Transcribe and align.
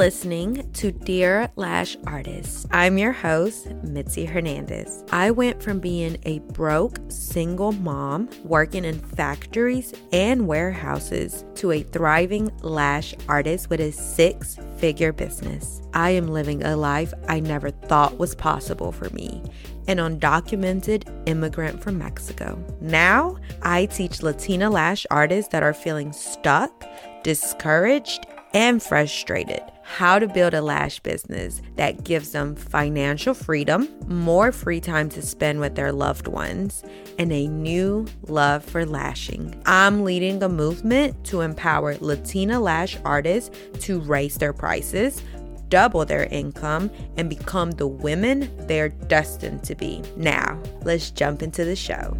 listening 0.00 0.66
to 0.72 0.90
Dear 0.90 1.50
Lash 1.56 1.94
Artist. 2.06 2.66
I'm 2.70 2.96
your 2.96 3.12
host, 3.12 3.68
Mitsy 3.84 4.26
Hernandez. 4.26 5.04
I 5.12 5.30
went 5.30 5.62
from 5.62 5.78
being 5.78 6.16
a 6.24 6.38
broke 6.38 6.98
single 7.08 7.72
mom 7.72 8.30
working 8.42 8.86
in 8.86 8.98
factories 8.98 9.92
and 10.10 10.48
warehouses 10.48 11.44
to 11.56 11.72
a 11.72 11.82
thriving 11.82 12.50
lash 12.62 13.14
artist 13.28 13.68
with 13.68 13.78
a 13.78 13.92
six 13.92 14.56
figure 14.78 15.12
business. 15.12 15.82
I 15.92 16.12
am 16.12 16.28
living 16.28 16.64
a 16.64 16.78
life 16.78 17.12
I 17.28 17.40
never 17.40 17.68
thought 17.68 18.18
was 18.18 18.34
possible 18.34 18.92
for 18.92 19.10
me 19.10 19.42
an 19.86 19.98
undocumented 19.98 21.28
immigrant 21.28 21.82
from 21.82 21.98
Mexico. 21.98 22.58
Now, 22.80 23.36
I 23.60 23.84
teach 23.84 24.22
Latina 24.22 24.70
lash 24.70 25.04
artists 25.10 25.52
that 25.52 25.62
are 25.62 25.74
feeling 25.74 26.12
stuck, 26.12 26.86
discouraged, 27.22 28.24
and 28.54 28.82
frustrated 28.82 29.62
how 29.96 30.20
to 30.20 30.28
build 30.28 30.54
a 30.54 30.62
lash 30.62 31.00
business 31.00 31.60
that 31.74 32.04
gives 32.04 32.30
them 32.30 32.54
financial 32.54 33.34
freedom, 33.34 33.88
more 34.06 34.52
free 34.52 34.80
time 34.80 35.08
to 35.08 35.20
spend 35.20 35.58
with 35.58 35.74
their 35.74 35.90
loved 35.90 36.28
ones, 36.28 36.84
and 37.18 37.32
a 37.32 37.48
new 37.48 38.06
love 38.28 38.64
for 38.64 38.86
lashing. 38.86 39.60
I'm 39.66 40.04
leading 40.04 40.40
a 40.44 40.48
movement 40.48 41.24
to 41.24 41.40
empower 41.40 41.96
Latina 41.96 42.60
lash 42.60 42.98
artists 43.04 43.50
to 43.80 43.98
raise 44.00 44.36
their 44.36 44.52
prices, 44.52 45.20
double 45.68 46.04
their 46.04 46.24
income, 46.26 46.88
and 47.16 47.28
become 47.28 47.72
the 47.72 47.88
women 47.88 48.48
they're 48.68 48.90
destined 48.90 49.64
to 49.64 49.74
be. 49.74 50.02
Now, 50.16 50.62
let's 50.82 51.10
jump 51.10 51.42
into 51.42 51.64
the 51.64 51.76
show. 51.76 52.16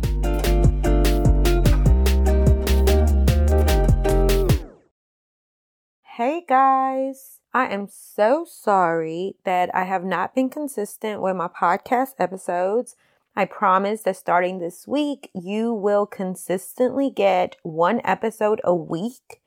Hey 6.03 6.44
guys, 6.47 7.39
I 7.53 7.67
am 7.67 7.89
so 7.91 8.45
sorry 8.48 9.34
that 9.43 9.75
I 9.75 9.83
have 9.83 10.05
not 10.05 10.37
been 10.37 10.51
consistent 10.51 11.20
with 11.20 11.34
my 11.34 11.48
podcast 11.48 12.15
episodes. 12.20 12.95
I 13.34 13.45
promise 13.45 14.03
that 14.03 14.17
starting 14.17 14.61
this 14.61 14.87
week, 14.87 15.31
you 15.34 15.73
will 15.73 16.06
consistently 16.06 17.11
get 17.11 17.56
one 17.65 18.03
episode 18.05 18.61
a 18.62 18.73
week. 18.73 19.41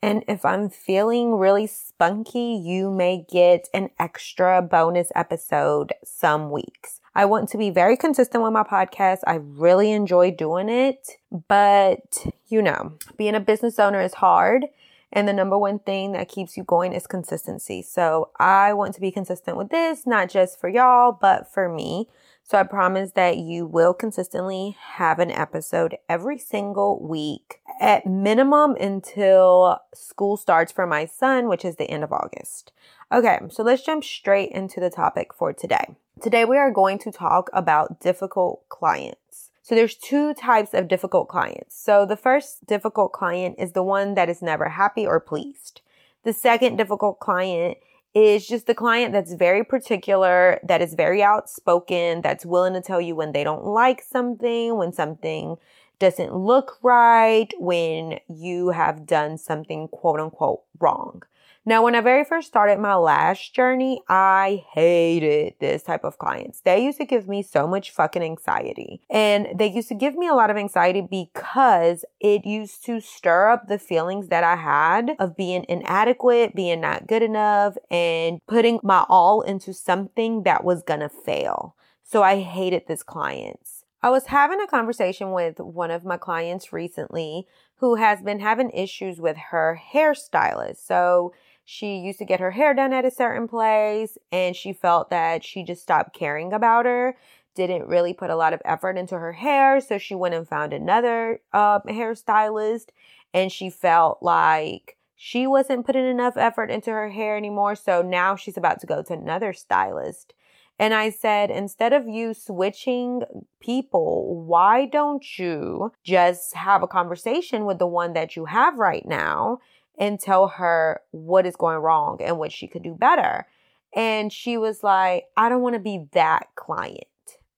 And 0.00 0.24
if 0.26 0.46
I'm 0.46 0.70
feeling 0.70 1.34
really 1.34 1.66
spunky, 1.66 2.58
you 2.64 2.90
may 2.90 3.26
get 3.30 3.68
an 3.74 3.90
extra 3.98 4.62
bonus 4.62 5.12
episode 5.14 5.92
some 6.02 6.50
weeks. 6.50 7.02
I 7.14 7.26
want 7.26 7.50
to 7.50 7.58
be 7.58 7.68
very 7.68 7.98
consistent 7.98 8.42
with 8.42 8.54
my 8.54 8.62
podcast. 8.62 9.18
I 9.26 9.34
really 9.34 9.92
enjoy 9.92 10.30
doing 10.30 10.70
it, 10.70 11.18
but 11.48 12.26
you 12.48 12.62
know, 12.62 12.94
being 13.18 13.34
a 13.34 13.40
business 13.40 13.78
owner 13.78 14.00
is 14.00 14.14
hard 14.14 14.64
and 15.12 15.26
the 15.26 15.32
number 15.32 15.58
one 15.58 15.78
thing 15.80 16.12
that 16.12 16.28
keeps 16.28 16.56
you 16.56 16.64
going 16.64 16.92
is 16.92 17.06
consistency. 17.06 17.82
So 17.82 18.30
I 18.38 18.72
want 18.72 18.94
to 18.94 19.00
be 19.00 19.10
consistent 19.10 19.56
with 19.56 19.70
this, 19.70 20.06
not 20.06 20.28
just 20.28 20.60
for 20.60 20.68
y'all, 20.68 21.12
but 21.12 21.52
for 21.52 21.68
me. 21.68 22.08
So 22.42 22.58
I 22.58 22.64
promise 22.64 23.12
that 23.12 23.36
you 23.36 23.66
will 23.66 23.94
consistently 23.94 24.76
have 24.96 25.18
an 25.18 25.30
episode 25.30 25.96
every 26.08 26.38
single 26.38 27.00
week 27.00 27.60
at 27.80 28.06
minimum 28.06 28.76
until 28.80 29.80
school 29.94 30.36
starts 30.36 30.72
for 30.72 30.86
my 30.86 31.06
son, 31.06 31.48
which 31.48 31.64
is 31.64 31.76
the 31.76 31.90
end 31.90 32.02
of 32.04 32.12
August. 32.12 32.72
Okay, 33.12 33.38
so 33.50 33.62
let's 33.62 33.84
jump 33.84 34.04
straight 34.04 34.50
into 34.50 34.80
the 34.80 34.90
topic 34.90 35.32
for 35.34 35.52
today. 35.52 35.96
Today 36.20 36.44
we 36.44 36.56
are 36.56 36.70
going 36.70 36.98
to 37.00 37.12
talk 37.12 37.50
about 37.52 38.00
difficult 38.00 38.68
clients. 38.68 39.49
So 39.62 39.74
there's 39.74 39.94
two 39.94 40.34
types 40.34 40.74
of 40.74 40.88
difficult 40.88 41.28
clients. 41.28 41.80
So 41.80 42.06
the 42.06 42.16
first 42.16 42.66
difficult 42.66 43.12
client 43.12 43.56
is 43.58 43.72
the 43.72 43.82
one 43.82 44.14
that 44.14 44.28
is 44.28 44.42
never 44.42 44.70
happy 44.70 45.06
or 45.06 45.20
pleased. 45.20 45.82
The 46.24 46.32
second 46.32 46.76
difficult 46.76 47.20
client 47.20 47.78
is 48.14 48.46
just 48.46 48.66
the 48.66 48.74
client 48.74 49.12
that's 49.12 49.34
very 49.34 49.64
particular, 49.64 50.60
that 50.64 50.82
is 50.82 50.94
very 50.94 51.22
outspoken, 51.22 52.22
that's 52.22 52.44
willing 52.44 52.72
to 52.72 52.80
tell 52.80 53.00
you 53.00 53.14
when 53.14 53.32
they 53.32 53.44
don't 53.44 53.64
like 53.64 54.02
something, 54.02 54.76
when 54.76 54.92
something 54.92 55.56
doesn't 55.98 56.34
look 56.34 56.78
right, 56.82 57.52
when 57.58 58.18
you 58.28 58.70
have 58.70 59.06
done 59.06 59.38
something 59.38 59.86
quote 59.88 60.18
unquote 60.18 60.62
wrong. 60.80 61.22
Now, 61.66 61.84
when 61.84 61.94
I 61.94 62.00
very 62.00 62.24
first 62.24 62.48
started 62.48 62.78
my 62.78 62.94
lash 62.94 63.50
journey, 63.50 64.00
I 64.08 64.64
hated 64.72 65.54
this 65.60 65.82
type 65.82 66.04
of 66.04 66.16
clients. 66.16 66.62
They 66.62 66.82
used 66.82 66.96
to 66.98 67.04
give 67.04 67.28
me 67.28 67.42
so 67.42 67.66
much 67.66 67.90
fucking 67.90 68.22
anxiety. 68.22 69.02
And 69.10 69.48
they 69.54 69.70
used 69.70 69.88
to 69.88 69.94
give 69.94 70.14
me 70.14 70.26
a 70.26 70.34
lot 70.34 70.48
of 70.48 70.56
anxiety 70.56 71.02
because 71.02 72.06
it 72.18 72.46
used 72.46 72.84
to 72.86 72.98
stir 73.00 73.50
up 73.50 73.68
the 73.68 73.78
feelings 73.78 74.28
that 74.28 74.42
I 74.42 74.56
had 74.56 75.16
of 75.18 75.36
being 75.36 75.66
inadequate, 75.68 76.54
being 76.54 76.80
not 76.80 77.06
good 77.06 77.22
enough, 77.22 77.76
and 77.90 78.40
putting 78.48 78.80
my 78.82 79.04
all 79.10 79.42
into 79.42 79.74
something 79.74 80.44
that 80.44 80.64
was 80.64 80.82
gonna 80.82 81.10
fail. 81.10 81.76
So 82.02 82.22
I 82.22 82.40
hated 82.40 82.84
this 82.88 83.02
clients. 83.02 83.84
I 84.02 84.08
was 84.08 84.26
having 84.26 84.62
a 84.62 84.66
conversation 84.66 85.32
with 85.32 85.60
one 85.60 85.90
of 85.90 86.06
my 86.06 86.16
clients 86.16 86.72
recently 86.72 87.46
who 87.76 87.96
has 87.96 88.22
been 88.22 88.40
having 88.40 88.70
issues 88.70 89.20
with 89.20 89.36
her 89.50 89.80
hairstylist. 89.92 90.78
So 90.78 91.34
she 91.64 91.96
used 91.98 92.18
to 92.18 92.24
get 92.24 92.40
her 92.40 92.52
hair 92.52 92.74
done 92.74 92.92
at 92.92 93.04
a 93.04 93.10
certain 93.10 93.46
place 93.46 94.18
and 94.32 94.56
she 94.56 94.72
felt 94.72 95.10
that 95.10 95.44
she 95.44 95.62
just 95.62 95.82
stopped 95.82 96.14
caring 96.14 96.52
about 96.52 96.86
her 96.86 97.16
didn't 97.54 97.88
really 97.88 98.14
put 98.14 98.30
a 98.30 98.36
lot 98.36 98.52
of 98.52 98.62
effort 98.64 98.96
into 98.96 99.18
her 99.18 99.32
hair 99.32 99.80
so 99.80 99.98
she 99.98 100.14
went 100.14 100.34
and 100.34 100.48
found 100.48 100.72
another 100.72 101.40
uh, 101.52 101.80
hairstylist 101.80 102.86
and 103.34 103.52
she 103.52 103.70
felt 103.70 104.22
like 104.22 104.96
she 105.16 105.46
wasn't 105.46 105.84
putting 105.84 106.06
enough 106.06 106.36
effort 106.36 106.70
into 106.70 106.90
her 106.90 107.10
hair 107.10 107.36
anymore 107.36 107.74
so 107.74 108.02
now 108.02 108.36
she's 108.36 108.56
about 108.56 108.80
to 108.80 108.86
go 108.86 109.02
to 109.02 109.12
another 109.12 109.52
stylist. 109.52 110.34
And 110.78 110.94
I 110.94 111.10
said, 111.10 111.50
instead 111.50 111.92
of 111.92 112.08
you 112.08 112.32
switching 112.32 113.20
people, 113.60 114.42
why 114.46 114.86
don't 114.86 115.22
you 115.38 115.92
just 116.02 116.54
have 116.54 116.82
a 116.82 116.88
conversation 116.88 117.66
with 117.66 117.78
the 117.78 117.86
one 117.86 118.14
that 118.14 118.34
you 118.34 118.46
have 118.46 118.78
right 118.78 119.06
now 119.06 119.58
and 120.00 120.18
tell 120.18 120.48
her 120.48 121.02
what 121.12 121.46
is 121.46 121.54
going 121.54 121.78
wrong 121.78 122.18
and 122.20 122.38
what 122.38 122.50
she 122.50 122.66
could 122.66 122.82
do 122.82 122.94
better. 122.94 123.46
And 123.94 124.32
she 124.32 124.56
was 124.56 124.82
like, 124.82 125.26
I 125.36 125.48
don't 125.48 125.62
want 125.62 125.74
to 125.74 125.80
be 125.80 126.06
that 126.12 126.48
client. 126.56 127.04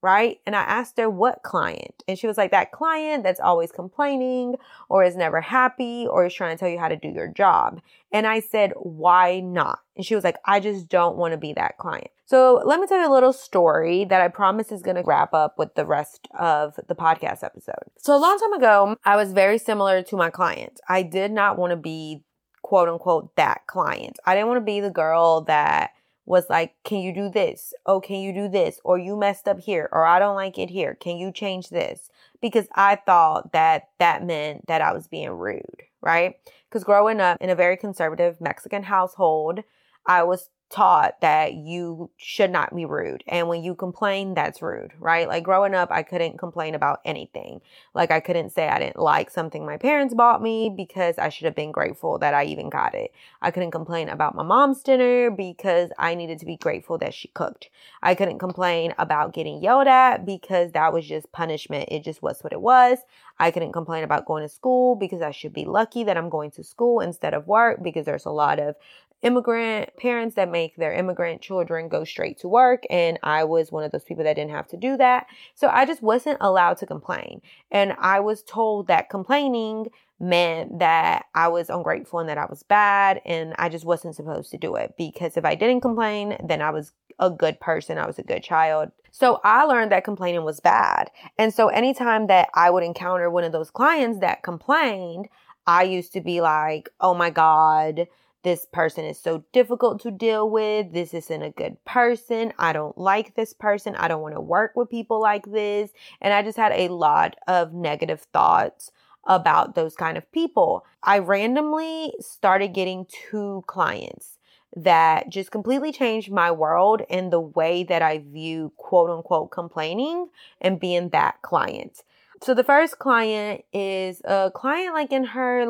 Right. 0.02 0.40
And 0.46 0.56
I 0.56 0.62
asked 0.62 0.98
her 0.98 1.08
what 1.08 1.44
client. 1.44 2.02
And 2.08 2.18
she 2.18 2.26
was 2.26 2.36
like, 2.36 2.50
that 2.50 2.72
client 2.72 3.22
that's 3.22 3.38
always 3.38 3.70
complaining 3.70 4.56
or 4.88 5.04
is 5.04 5.14
never 5.14 5.40
happy 5.40 6.08
or 6.08 6.26
is 6.26 6.34
trying 6.34 6.56
to 6.56 6.58
tell 6.58 6.68
you 6.68 6.80
how 6.80 6.88
to 6.88 6.96
do 6.96 7.06
your 7.06 7.28
job. 7.28 7.80
And 8.12 8.26
I 8.26 8.40
said, 8.40 8.72
why 8.74 9.38
not? 9.38 9.78
And 9.94 10.04
she 10.04 10.16
was 10.16 10.24
like, 10.24 10.38
I 10.44 10.58
just 10.58 10.88
don't 10.88 11.16
want 11.16 11.34
to 11.34 11.38
be 11.38 11.52
that 11.52 11.78
client. 11.78 12.08
So 12.26 12.62
let 12.64 12.80
me 12.80 12.88
tell 12.88 12.98
you 12.98 13.08
a 13.08 13.14
little 13.14 13.32
story 13.32 14.04
that 14.06 14.20
I 14.20 14.26
promise 14.26 14.72
is 14.72 14.82
going 14.82 14.96
to 14.96 15.04
wrap 15.04 15.34
up 15.34 15.56
with 15.56 15.76
the 15.76 15.86
rest 15.86 16.26
of 16.36 16.74
the 16.88 16.96
podcast 16.96 17.44
episode. 17.44 17.84
So 17.98 18.16
a 18.16 18.18
long 18.18 18.38
time 18.40 18.54
ago, 18.54 18.96
I 19.04 19.14
was 19.14 19.32
very 19.32 19.58
similar 19.58 20.02
to 20.02 20.16
my 20.16 20.30
client. 20.30 20.80
I 20.88 21.02
did 21.04 21.30
not 21.30 21.58
want 21.58 21.70
to 21.70 21.76
be 21.76 22.24
quote 22.72 22.88
unquote 22.88 23.36
that 23.36 23.66
client. 23.66 24.18
I 24.24 24.34
didn't 24.34 24.48
want 24.48 24.56
to 24.56 24.64
be 24.64 24.80
the 24.80 24.88
girl 24.88 25.42
that 25.42 25.90
was 26.24 26.48
like, 26.48 26.74
can 26.84 27.00
you 27.00 27.12
do 27.12 27.28
this? 27.28 27.74
Oh, 27.84 28.00
can 28.00 28.22
you 28.22 28.32
do 28.32 28.48
this? 28.48 28.80
Or 28.82 28.96
you 28.96 29.14
messed 29.14 29.46
up 29.46 29.60
here, 29.60 29.90
or 29.92 30.06
I 30.06 30.18
don't 30.18 30.36
like 30.36 30.58
it 30.58 30.70
here. 30.70 30.94
Can 30.94 31.18
you 31.18 31.32
change 31.32 31.68
this? 31.68 32.08
Because 32.40 32.68
I 32.74 32.96
thought 32.96 33.52
that 33.52 33.90
that 33.98 34.24
meant 34.24 34.68
that 34.68 34.80
I 34.80 34.94
was 34.94 35.06
being 35.06 35.32
rude, 35.32 35.82
right? 36.00 36.36
Because 36.66 36.82
growing 36.82 37.20
up 37.20 37.36
in 37.42 37.50
a 37.50 37.54
very 37.54 37.76
conservative 37.76 38.40
Mexican 38.40 38.84
household, 38.84 39.60
I 40.06 40.22
was 40.22 40.48
taught 40.72 41.20
that 41.20 41.52
you 41.52 42.10
should 42.16 42.50
not 42.50 42.74
be 42.74 42.86
rude. 42.86 43.22
And 43.28 43.46
when 43.48 43.62
you 43.62 43.74
complain, 43.74 44.32
that's 44.32 44.62
rude, 44.62 44.92
right? 44.98 45.28
Like 45.28 45.44
growing 45.44 45.74
up, 45.74 45.90
I 45.92 46.02
couldn't 46.02 46.38
complain 46.38 46.74
about 46.74 47.00
anything. 47.04 47.60
Like 47.94 48.10
I 48.10 48.20
couldn't 48.20 48.50
say 48.50 48.68
I 48.68 48.78
didn't 48.78 48.98
like 48.98 49.30
something 49.30 49.66
my 49.66 49.76
parents 49.76 50.14
bought 50.14 50.42
me 50.42 50.72
because 50.74 51.18
I 51.18 51.28
should 51.28 51.44
have 51.44 51.54
been 51.54 51.72
grateful 51.72 52.18
that 52.18 52.32
I 52.32 52.44
even 52.44 52.70
got 52.70 52.94
it. 52.94 53.12
I 53.42 53.50
couldn't 53.50 53.70
complain 53.70 54.08
about 54.08 54.34
my 54.34 54.42
mom's 54.42 54.82
dinner 54.82 55.30
because 55.30 55.90
I 55.98 56.14
needed 56.14 56.38
to 56.38 56.46
be 56.46 56.56
grateful 56.56 56.96
that 56.98 57.12
she 57.12 57.28
cooked. 57.28 57.68
I 58.02 58.14
couldn't 58.14 58.38
complain 58.38 58.94
about 58.98 59.34
getting 59.34 59.62
yelled 59.62 59.88
at 59.88 60.24
because 60.24 60.72
that 60.72 60.92
was 60.94 61.06
just 61.06 61.30
punishment. 61.32 61.90
It 61.92 62.02
just 62.02 62.22
was 62.22 62.42
what 62.42 62.54
it 62.54 62.62
was. 62.62 62.98
I 63.38 63.50
couldn't 63.50 63.72
complain 63.72 64.04
about 64.04 64.24
going 64.24 64.42
to 64.42 64.48
school 64.48 64.96
because 64.96 65.20
I 65.20 65.32
should 65.32 65.52
be 65.52 65.64
lucky 65.64 66.04
that 66.04 66.16
I'm 66.16 66.30
going 66.30 66.50
to 66.52 66.64
school 66.64 67.00
instead 67.00 67.34
of 67.34 67.46
work 67.46 67.82
because 67.82 68.06
there's 68.06 68.24
a 68.24 68.30
lot 68.30 68.58
of 68.58 68.76
immigrant 69.22 69.90
parents 69.96 70.34
that 70.34 70.50
make 70.50 70.76
their 70.76 70.92
immigrant 70.92 71.40
children 71.40 71.88
go 71.88 72.04
straight 72.04 72.38
to 72.40 72.48
work. 72.48 72.84
And 72.90 73.18
I 73.22 73.44
was 73.44 73.72
one 73.72 73.84
of 73.84 73.92
those 73.92 74.04
people 74.04 74.24
that 74.24 74.34
didn't 74.34 74.50
have 74.50 74.68
to 74.68 74.76
do 74.76 74.96
that. 74.96 75.26
So 75.54 75.68
I 75.68 75.86
just 75.86 76.02
wasn't 76.02 76.38
allowed 76.40 76.78
to 76.78 76.86
complain. 76.86 77.40
And 77.70 77.94
I 77.98 78.20
was 78.20 78.42
told 78.42 78.88
that 78.88 79.10
complaining 79.10 79.86
meant 80.18 80.78
that 80.78 81.26
I 81.34 81.48
was 81.48 81.68
ungrateful 81.68 82.20
and 82.20 82.28
that 82.28 82.38
I 82.38 82.46
was 82.46 82.62
bad 82.62 83.20
and 83.24 83.54
I 83.58 83.68
just 83.68 83.84
wasn't 83.84 84.14
supposed 84.14 84.52
to 84.52 84.58
do 84.58 84.76
it 84.76 84.94
because 84.96 85.36
if 85.36 85.44
I 85.44 85.56
didn't 85.56 85.80
complain, 85.80 86.36
then 86.44 86.62
I 86.62 86.70
was 86.70 86.92
a 87.18 87.28
good 87.28 87.58
person, 87.60 87.98
I 87.98 88.06
was 88.06 88.18
a 88.18 88.24
good 88.24 88.42
child. 88.42 88.92
So 89.10 89.40
I 89.44 89.64
learned 89.64 89.92
that 89.92 90.04
complaining 90.04 90.44
was 90.44 90.60
bad. 90.60 91.10
And 91.38 91.52
so 91.52 91.68
anytime 91.68 92.28
that 92.28 92.48
I 92.54 92.70
would 92.70 92.84
encounter 92.84 93.28
one 93.30 93.44
of 93.44 93.52
those 93.52 93.70
clients 93.70 94.20
that 94.20 94.42
complained, 94.42 95.28
I 95.66 95.82
used 95.82 96.12
to 96.14 96.20
be 96.20 96.40
like, 96.40 96.88
oh 97.00 97.14
my 97.14 97.30
God, 97.30 98.06
this 98.42 98.66
person 98.66 99.04
is 99.04 99.18
so 99.18 99.44
difficult 99.52 100.00
to 100.02 100.10
deal 100.10 100.48
with. 100.48 100.92
This 100.92 101.14
isn't 101.14 101.42
a 101.42 101.50
good 101.50 101.82
person. 101.84 102.52
I 102.58 102.72
don't 102.72 102.96
like 102.98 103.34
this 103.34 103.52
person. 103.52 103.94
I 103.96 104.08
don't 104.08 104.22
want 104.22 104.34
to 104.34 104.40
work 104.40 104.72
with 104.74 104.90
people 104.90 105.20
like 105.20 105.50
this. 105.50 105.90
And 106.20 106.32
I 106.32 106.42
just 106.42 106.56
had 106.56 106.72
a 106.72 106.88
lot 106.88 107.36
of 107.46 107.72
negative 107.72 108.22
thoughts 108.32 108.90
about 109.24 109.74
those 109.74 109.94
kind 109.94 110.18
of 110.18 110.30
people. 110.32 110.84
I 111.02 111.18
randomly 111.18 112.12
started 112.20 112.74
getting 112.74 113.06
two 113.30 113.62
clients 113.66 114.38
that 114.74 115.28
just 115.28 115.50
completely 115.50 115.92
changed 115.92 116.32
my 116.32 116.50
world 116.50 117.02
and 117.10 117.32
the 117.32 117.40
way 117.40 117.84
that 117.84 118.02
I 118.02 118.18
view 118.18 118.72
quote 118.76 119.10
unquote 119.10 119.50
complaining 119.50 120.28
and 120.60 120.80
being 120.80 121.10
that 121.10 121.42
client. 121.42 122.02
So 122.42 122.54
the 122.54 122.64
first 122.64 122.98
client 122.98 123.64
is 123.72 124.20
a 124.24 124.50
client 124.52 124.94
like 124.94 125.12
in 125.12 125.22
her 125.22 125.64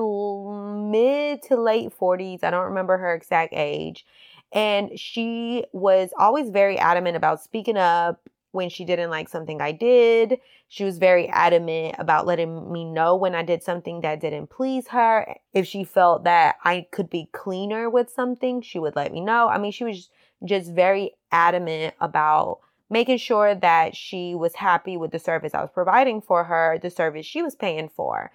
mid 0.91 1.43
to 1.43 1.61
late 1.61 1.91
40s. 1.91 2.43
I 2.43 2.51
don't 2.51 2.65
remember 2.65 2.97
her 2.97 3.15
exact 3.15 3.53
age. 3.55 4.07
And 4.55 4.99
she 4.99 5.67
was 5.73 6.15
always 6.19 6.49
very 6.49 6.79
adamant 6.79 7.17
about 7.17 7.43
speaking 7.43 7.77
up 7.77 8.27
when 8.53 8.71
she 8.71 8.87
didn't 8.87 9.11
like 9.11 9.29
something 9.29 9.61
I 9.61 9.73
did. 9.73 10.39
She 10.69 10.85
was 10.85 10.97
very 10.97 11.29
adamant 11.29 11.97
about 11.99 12.27
letting 12.27 12.73
me 12.73 12.87
know 12.87 13.17
when 13.17 13.35
I 13.35 13.43
did 13.43 13.63
something 13.63 14.01
that 14.01 14.21
didn't 14.21 14.49
please 14.49 14.89
her. 14.89 15.37
If 15.53 15.67
she 15.67 15.85
felt 15.85 16.25
that 16.25 16.57
I 16.65 16.87
could 16.91 17.11
be 17.11 17.29
cleaner 17.33 17.91
with 17.91 18.09
something, 18.09 18.63
she 18.63 18.79
would 18.79 18.97
let 18.97 19.13
me 19.13 19.21
know. 19.21 19.49
I 19.49 19.59
mean, 19.59 19.73
she 19.73 19.85
was 19.85 20.09
just 20.43 20.73
very 20.73 21.17
adamant 21.31 21.95
about 22.01 22.61
making 22.93 23.17
sure 23.17 23.55
that 23.55 23.97
she 23.97 24.35
was 24.35 24.55
happy 24.55 24.97
with 24.97 25.11
the 25.11 25.19
service 25.19 25.55
I 25.55 25.63
was 25.63 25.71
providing 25.73 26.21
for 26.21 26.45
her, 26.45 26.79
the 26.81 26.91
service 26.91 27.25
she 27.25 27.43
was 27.43 27.57
paying 27.57 27.89
for. 27.89 28.31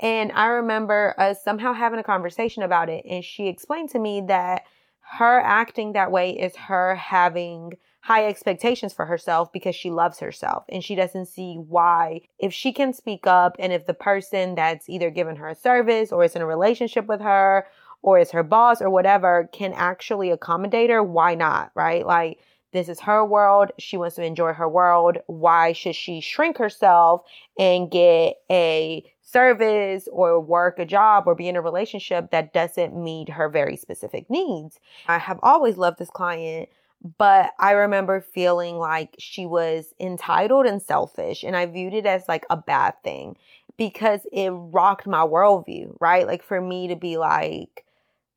And 0.00 0.32
I 0.32 0.46
remember 0.46 1.14
us 1.18 1.44
somehow 1.44 1.74
having 1.74 2.00
a 2.00 2.04
conversation 2.04 2.62
about 2.62 2.88
it, 2.88 3.04
and 3.08 3.22
she 3.22 3.48
explained 3.48 3.90
to 3.90 3.98
me 3.98 4.22
that 4.28 4.62
her 5.10 5.40
acting 5.40 5.92
that 5.92 6.10
way 6.10 6.30
is 6.30 6.56
her 6.56 6.94
having 6.94 7.74
high 8.00 8.26
expectations 8.26 8.92
for 8.92 9.04
herself 9.06 9.52
because 9.52 9.74
she 9.74 9.90
loves 9.90 10.20
herself 10.20 10.64
and 10.68 10.84
she 10.84 10.94
doesn't 10.94 11.26
see 11.26 11.56
why 11.56 12.20
if 12.38 12.52
she 12.52 12.72
can 12.72 12.92
speak 12.92 13.26
up 13.26 13.56
and 13.58 13.72
if 13.72 13.86
the 13.86 13.94
person 13.94 14.54
that's 14.54 14.88
either 14.88 15.10
given 15.10 15.36
her 15.36 15.48
a 15.48 15.54
service 15.54 16.12
or 16.12 16.24
is 16.24 16.36
in 16.36 16.42
a 16.42 16.46
relationship 16.46 17.06
with 17.06 17.20
her 17.20 17.66
or 18.02 18.18
is 18.18 18.30
her 18.30 18.42
boss 18.42 18.80
or 18.80 18.88
whatever 18.88 19.48
can 19.52 19.72
actually 19.74 20.30
accommodate 20.30 20.90
her 20.90 21.02
why 21.02 21.34
not 21.34 21.70
right 21.74 22.06
like 22.06 22.38
this 22.72 22.88
is 22.88 23.00
her 23.00 23.24
world. 23.24 23.70
She 23.78 23.96
wants 23.96 24.16
to 24.16 24.22
enjoy 24.22 24.52
her 24.52 24.68
world. 24.68 25.18
Why 25.26 25.72
should 25.72 25.94
she 25.94 26.20
shrink 26.20 26.58
herself 26.58 27.22
and 27.58 27.90
get 27.90 28.36
a 28.50 29.04
service 29.22 30.08
or 30.10 30.40
work 30.40 30.78
a 30.78 30.84
job 30.84 31.24
or 31.26 31.34
be 31.34 31.48
in 31.48 31.56
a 31.56 31.62
relationship 31.62 32.30
that 32.30 32.52
doesn't 32.52 32.96
meet 32.96 33.30
her 33.30 33.48
very 33.48 33.76
specific 33.76 34.28
needs? 34.28 34.78
I 35.06 35.18
have 35.18 35.40
always 35.42 35.76
loved 35.76 35.98
this 35.98 36.10
client, 36.10 36.68
but 37.16 37.52
I 37.58 37.72
remember 37.72 38.20
feeling 38.20 38.76
like 38.76 39.14
she 39.18 39.46
was 39.46 39.94
entitled 39.98 40.66
and 40.66 40.82
selfish, 40.82 41.44
and 41.44 41.56
I 41.56 41.66
viewed 41.66 41.94
it 41.94 42.06
as 42.06 42.28
like 42.28 42.44
a 42.50 42.56
bad 42.56 42.94
thing 43.02 43.36
because 43.76 44.20
it 44.32 44.50
rocked 44.50 45.06
my 45.06 45.24
worldview, 45.24 45.96
right? 46.00 46.26
Like 46.26 46.42
for 46.42 46.60
me 46.60 46.88
to 46.88 46.96
be 46.96 47.16
like, 47.16 47.84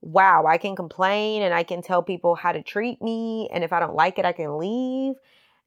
wow, 0.02 0.46
I 0.46 0.58
can 0.58 0.76
complain 0.76 1.42
and 1.44 1.54
I 1.54 1.64
can 1.64 1.82
tell 1.82 2.04
people 2.04 2.36
how 2.36 2.52
to 2.52 2.62
treat 2.62 3.02
me. 3.02 3.50
And 3.52 3.64
if 3.64 3.72
I 3.72 3.80
don't 3.80 3.96
like 3.96 4.20
it, 4.20 4.26
I 4.26 4.32
can 4.32 4.58
leave. 4.58 5.16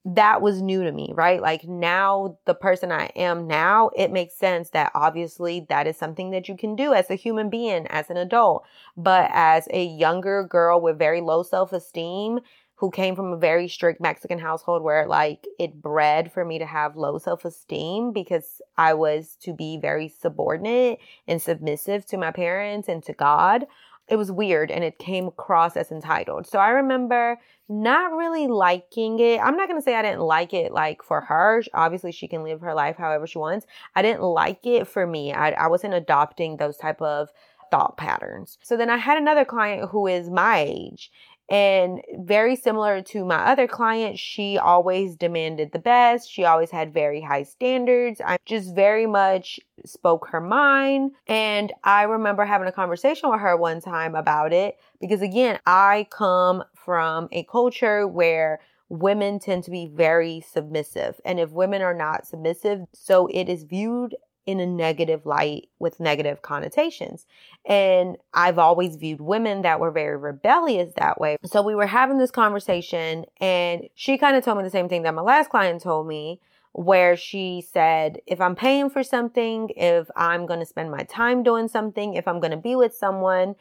That 0.06 0.42
was 0.42 0.60
new 0.60 0.82
to 0.84 0.92
me, 0.92 1.12
right? 1.14 1.40
Like 1.40 1.64
now, 1.64 2.36
the 2.44 2.54
person 2.54 2.92
I 2.92 3.06
am 3.16 3.46
now, 3.46 3.90
it 3.96 4.10
makes 4.10 4.34
sense 4.34 4.70
that 4.70 4.92
obviously 4.94 5.64
that 5.70 5.86
is 5.86 5.96
something 5.96 6.30
that 6.32 6.46
you 6.46 6.56
can 6.58 6.76
do 6.76 6.92
as 6.92 7.08
a 7.08 7.14
human 7.14 7.48
being, 7.48 7.86
as 7.86 8.10
an 8.10 8.18
adult. 8.18 8.66
But 8.98 9.30
as 9.32 9.66
a 9.70 9.82
younger 9.82 10.44
girl 10.44 10.80
with 10.80 10.98
very 10.98 11.22
low 11.22 11.42
self 11.42 11.72
esteem, 11.72 12.40
who 12.76 12.90
came 12.90 13.14
from 13.14 13.32
a 13.32 13.36
very 13.38 13.68
strict 13.68 14.00
Mexican 14.00 14.38
household 14.38 14.82
where 14.82 15.06
like 15.06 15.46
it 15.58 15.80
bred 15.80 16.32
for 16.32 16.44
me 16.44 16.58
to 16.58 16.66
have 16.66 16.96
low 16.96 17.18
self-esteem 17.18 18.12
because 18.12 18.60
I 18.76 18.94
was 18.94 19.36
to 19.42 19.54
be 19.54 19.78
very 19.80 20.08
subordinate 20.08 20.98
and 21.28 21.40
submissive 21.40 22.04
to 22.06 22.16
my 22.16 22.32
parents 22.32 22.88
and 22.88 23.02
to 23.04 23.12
God 23.12 23.66
it 24.08 24.16
was 24.16 24.30
weird 24.30 24.70
and 24.70 24.84
it 24.84 24.98
came 24.98 25.26
across 25.26 25.76
as 25.76 25.90
entitled. 25.90 26.46
So 26.46 26.58
I 26.58 26.70
remember 26.70 27.38
not 27.68 28.12
really 28.12 28.46
liking 28.46 29.18
it. 29.18 29.40
I'm 29.40 29.56
not 29.56 29.68
going 29.68 29.80
to 29.80 29.84
say 29.84 29.94
I 29.94 30.02
didn't 30.02 30.20
like 30.20 30.52
it 30.52 30.72
like 30.72 31.02
for 31.02 31.22
her. 31.22 31.62
Obviously 31.72 32.12
she 32.12 32.28
can 32.28 32.42
live 32.42 32.60
her 32.60 32.74
life 32.74 32.96
however 32.96 33.26
she 33.26 33.38
wants. 33.38 33.66
I 33.94 34.02
didn't 34.02 34.22
like 34.22 34.66
it 34.66 34.86
for 34.86 35.06
me. 35.06 35.32
I, 35.32 35.50
I 35.52 35.68
wasn't 35.68 35.94
adopting 35.94 36.56
those 36.56 36.76
type 36.76 37.00
of 37.00 37.30
thought 37.70 37.96
patterns. 37.96 38.58
So 38.62 38.76
then 38.76 38.90
I 38.90 38.98
had 38.98 39.16
another 39.16 39.44
client 39.44 39.90
who 39.90 40.06
is 40.06 40.28
my 40.28 40.60
age 40.60 41.10
and 41.48 42.00
very 42.18 42.56
similar 42.56 43.02
to 43.02 43.24
my 43.24 43.36
other 43.36 43.68
client, 43.68 44.18
she 44.18 44.56
always 44.56 45.14
demanded 45.14 45.72
the 45.72 45.78
best. 45.78 46.30
She 46.30 46.44
always 46.44 46.70
had 46.70 46.94
very 46.94 47.20
high 47.20 47.42
standards. 47.42 48.20
I 48.24 48.38
just 48.46 48.74
very 48.74 49.06
much 49.06 49.60
spoke 49.84 50.28
her 50.28 50.40
mind. 50.40 51.12
And 51.26 51.72
I 51.82 52.04
remember 52.04 52.44
having 52.44 52.68
a 52.68 52.72
conversation 52.72 53.30
with 53.30 53.40
her 53.40 53.56
one 53.56 53.80
time 53.80 54.14
about 54.14 54.52
it 54.52 54.78
because, 55.00 55.20
again, 55.20 55.58
I 55.66 56.06
come 56.10 56.64
from 56.74 57.28
a 57.30 57.44
culture 57.44 58.08
where 58.08 58.60
women 58.88 59.38
tend 59.38 59.64
to 59.64 59.70
be 59.70 59.86
very 59.86 60.40
submissive. 60.40 61.20
And 61.24 61.40
if 61.40 61.50
women 61.50 61.82
are 61.82 61.94
not 61.94 62.26
submissive, 62.26 62.80
so 62.92 63.26
it 63.28 63.48
is 63.48 63.64
viewed 63.64 64.14
in 64.46 64.60
a 64.60 64.66
negative 64.66 65.24
light 65.24 65.68
with 65.78 66.00
negative 66.00 66.42
connotations. 66.42 67.26
And 67.64 68.16
I've 68.32 68.58
always 68.58 68.96
viewed 68.96 69.20
women 69.20 69.62
that 69.62 69.80
were 69.80 69.90
very 69.90 70.16
rebellious 70.16 70.92
that 70.96 71.20
way. 71.20 71.38
So 71.44 71.62
we 71.62 71.74
were 71.74 71.86
having 71.86 72.18
this 72.18 72.30
conversation 72.30 73.24
and 73.40 73.88
she 73.94 74.18
kind 74.18 74.36
of 74.36 74.44
told 74.44 74.58
me 74.58 74.64
the 74.64 74.70
same 74.70 74.88
thing 74.88 75.02
that 75.02 75.14
my 75.14 75.22
last 75.22 75.50
client 75.50 75.82
told 75.82 76.06
me 76.06 76.40
where 76.72 77.16
she 77.16 77.64
said, 77.72 78.18
if 78.26 78.40
I'm 78.40 78.56
paying 78.56 78.90
for 78.90 79.02
something, 79.02 79.70
if 79.76 80.10
I'm 80.16 80.46
to 80.60 80.66
spend 80.66 80.90
my 80.90 81.04
time 81.04 81.42
doing 81.42 81.68
something, 81.68 82.14
if 82.14 82.26
I'm 82.26 82.40
to 82.50 82.56
be 82.56 82.74
with 82.74 82.94
someone, 82.94 83.54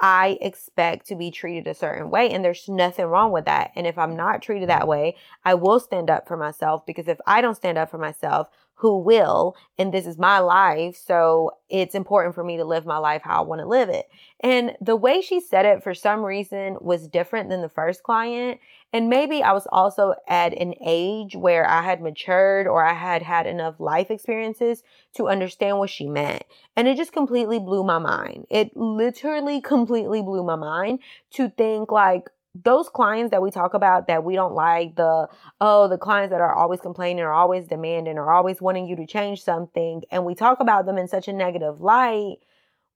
I 0.00 0.38
expect 0.40 1.06
to 1.08 1.14
be 1.14 1.30
treated 1.30 1.66
a 1.66 1.74
certain 1.74 2.10
way 2.10 2.30
and 2.30 2.42
there's 2.42 2.68
nothing 2.68 3.04
wrong 3.04 3.32
with 3.32 3.44
that. 3.44 3.72
And 3.76 3.86
if 3.86 3.98
I'm 3.98 4.16
not 4.16 4.40
treated 4.40 4.70
that 4.70 4.88
way, 4.88 5.16
I 5.44 5.54
will 5.54 5.78
stand 5.78 6.08
up 6.08 6.26
for 6.26 6.38
myself 6.38 6.86
because 6.86 7.06
if 7.06 7.18
I 7.26 7.42
don't 7.42 7.54
stand 7.54 7.76
up 7.76 7.90
for 7.90 7.98
myself, 7.98 8.48
who 8.80 8.98
will, 8.98 9.54
and 9.76 9.92
this 9.92 10.06
is 10.06 10.16
my 10.16 10.38
life. 10.38 10.96
So 10.96 11.50
it's 11.68 11.94
important 11.94 12.34
for 12.34 12.42
me 12.42 12.56
to 12.56 12.64
live 12.64 12.86
my 12.86 12.96
life 12.96 13.20
how 13.22 13.42
I 13.42 13.46
want 13.46 13.60
to 13.60 13.68
live 13.68 13.90
it. 13.90 14.06
And 14.40 14.74
the 14.80 14.96
way 14.96 15.20
she 15.20 15.38
said 15.38 15.66
it 15.66 15.82
for 15.82 15.92
some 15.92 16.24
reason 16.24 16.78
was 16.80 17.06
different 17.06 17.50
than 17.50 17.60
the 17.60 17.68
first 17.68 18.02
client. 18.02 18.58
And 18.90 19.10
maybe 19.10 19.42
I 19.42 19.52
was 19.52 19.66
also 19.70 20.14
at 20.26 20.54
an 20.54 20.72
age 20.80 21.36
where 21.36 21.68
I 21.68 21.82
had 21.82 22.00
matured 22.00 22.66
or 22.66 22.82
I 22.82 22.94
had 22.94 23.20
had 23.20 23.46
enough 23.46 23.78
life 23.78 24.10
experiences 24.10 24.82
to 25.16 25.28
understand 25.28 25.78
what 25.78 25.90
she 25.90 26.08
meant. 26.08 26.44
And 26.74 26.88
it 26.88 26.96
just 26.96 27.12
completely 27.12 27.58
blew 27.58 27.84
my 27.84 27.98
mind. 27.98 28.46
It 28.48 28.74
literally 28.74 29.60
completely 29.60 30.22
blew 30.22 30.42
my 30.42 30.56
mind 30.56 31.00
to 31.32 31.50
think 31.50 31.92
like, 31.92 32.30
those 32.54 32.88
clients 32.88 33.30
that 33.30 33.42
we 33.42 33.50
talk 33.50 33.74
about 33.74 34.08
that 34.08 34.24
we 34.24 34.34
don't 34.34 34.54
like 34.54 34.96
the 34.96 35.28
oh 35.60 35.88
the 35.88 35.98
clients 35.98 36.32
that 36.32 36.40
are 36.40 36.54
always 36.54 36.80
complaining 36.80 37.22
or 37.22 37.32
always 37.32 37.68
demanding 37.68 38.18
or 38.18 38.32
always 38.32 38.60
wanting 38.60 38.88
you 38.88 38.96
to 38.96 39.06
change 39.06 39.42
something 39.42 40.02
and 40.10 40.24
we 40.24 40.34
talk 40.34 40.60
about 40.60 40.84
them 40.84 40.98
in 40.98 41.06
such 41.06 41.28
a 41.28 41.32
negative 41.32 41.80
light 41.80 42.38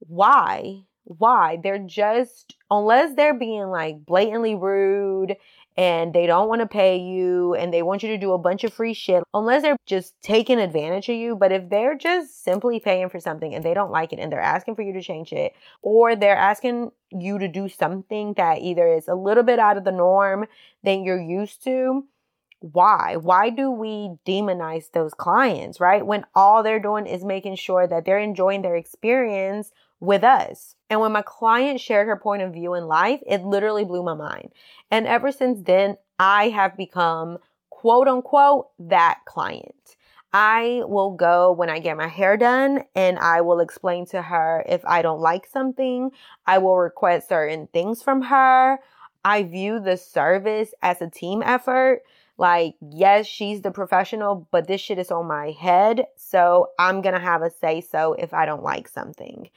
why? 0.00 0.84
Why? 1.04 1.58
They're 1.62 1.78
just 1.78 2.56
unless 2.70 3.14
they're 3.14 3.34
being 3.34 3.66
like 3.66 4.04
blatantly 4.06 4.54
rude 4.54 5.37
and 5.76 6.14
they 6.14 6.26
don't 6.26 6.49
want 6.49 6.61
to 6.61 6.66
pay 6.66 6.97
you 6.97 7.54
and 7.54 7.73
they 7.73 7.83
want 7.83 8.02
you 8.02 8.09
to 8.11 8.19
do 8.19 8.33
a 8.33 8.38
bunch 8.38 8.62
of 8.62 8.73
free 8.73 8.95
shit 8.95 9.25
unless 9.35 9.62
they're 9.62 9.76
just 9.87 10.14
taking 10.23 10.59
advantage 10.59 11.09
of 11.09 11.16
you. 11.16 11.35
But 11.35 11.52
if 11.52 11.69
they're 11.69 11.97
just 11.97 12.45
simply 12.45 12.78
paying 12.78 13.09
for 13.09 13.19
something 13.19 13.54
and 13.54 13.64
they 13.64 13.75
don't 13.75 13.90
like 13.90 14.12
it 14.12 14.21
and 14.21 14.33
they're 14.33 14.40
asking 14.40 14.76
for 14.76 14.83
you 14.83 14.93
to 14.93 15.02
change 15.02 15.33
it 15.33 15.52
or 15.83 16.14
they're 16.14 16.37
asking 16.37 16.93
you 17.11 17.38
to 17.38 17.49
do 17.49 17.69
something 17.69 18.35
that 18.35 18.61
either 18.61 18.87
is 18.87 19.09
a 19.09 19.14
little 19.14 19.43
bit 19.43 19.59
out 19.59 19.76
of 19.76 19.85
the 19.85 19.93
norm 19.93 20.47
than 20.83 21.02
you're 21.02 21.21
used 21.21 21.64
to, 21.64 22.04
why? 22.61 23.16
Why 23.16 23.50
do 23.50 23.71
we 23.71 24.16
demonize 24.26 24.90
those 24.93 25.12
clients, 25.12 25.81
right? 25.81 26.07
When 26.07 26.25
all 26.35 26.62
they're 26.62 26.81
doing 26.81 27.07
is 27.07 27.25
making 27.25 27.57
sure 27.57 27.87
that 27.87 28.04
they're 28.04 28.19
enjoying 28.19 28.62
their 28.62 28.76
experience 28.76 29.73
with 30.04 30.25
us. 30.25 30.76
And 30.90 31.00
when 31.00 31.12
my 31.12 31.23
client 31.23 31.80
shared 31.80 32.06
her 32.06 32.16
point 32.16 32.42
of 32.42 32.52
view 32.52 32.75
in 32.75 32.87
life, 32.87 33.20
it 33.26 33.42
literally 33.42 33.84
blew 33.84 34.02
my 34.02 34.14
mind. 34.14 34.52
And 34.90 35.06
ever 35.06 35.32
since 35.32 35.62
then, 35.62 35.96
I 36.18 36.50
have 36.50 36.76
become 36.76 37.38
quote 37.70 38.08
unquote 38.08 38.68
that 38.78 39.20
client. 39.26 39.96
I 40.32 40.82
will 40.87 41.12
go 41.12 41.52
when 41.52 41.70
I 41.70 41.78
get 41.78 41.96
my 41.96 42.08
hair 42.08 42.37
done 42.37 42.82
and 42.96 43.20
I 43.20 43.42
will 43.42 43.61
explain 43.61 44.04
to 44.06 44.20
her 44.20 44.64
if 44.68 44.84
I 44.84 45.00
don't 45.00 45.20
like 45.20 45.46
something. 45.46 46.11
I 46.44 46.58
will 46.58 46.76
request 46.76 47.28
certain 47.28 47.68
things 47.68 48.02
from 48.02 48.23
her. 48.23 48.80
I 49.25 49.44
view 49.44 49.78
the 49.78 49.96
service 49.96 50.75
as 50.82 51.00
a 51.00 51.08
team 51.08 51.42
effort. 51.44 52.02
Like, 52.37 52.75
yes, 52.80 53.26
she's 53.26 53.62
the 53.62 53.70
professional, 53.70 54.49
but 54.50 54.66
this 54.66 54.80
shit 54.80 54.99
is 54.99 55.12
on 55.12 55.26
my 55.26 55.52
head. 55.52 56.06
So 56.16 56.70
I'm 56.80 57.00
going 57.00 57.14
to 57.14 57.20
have 57.20 57.42
a 57.42 57.50
say 57.50 57.80
so 57.80 58.14
if 58.14 58.34
I 58.34 58.44
don't 58.44 58.64
like 58.64 58.88
something. 58.88 59.50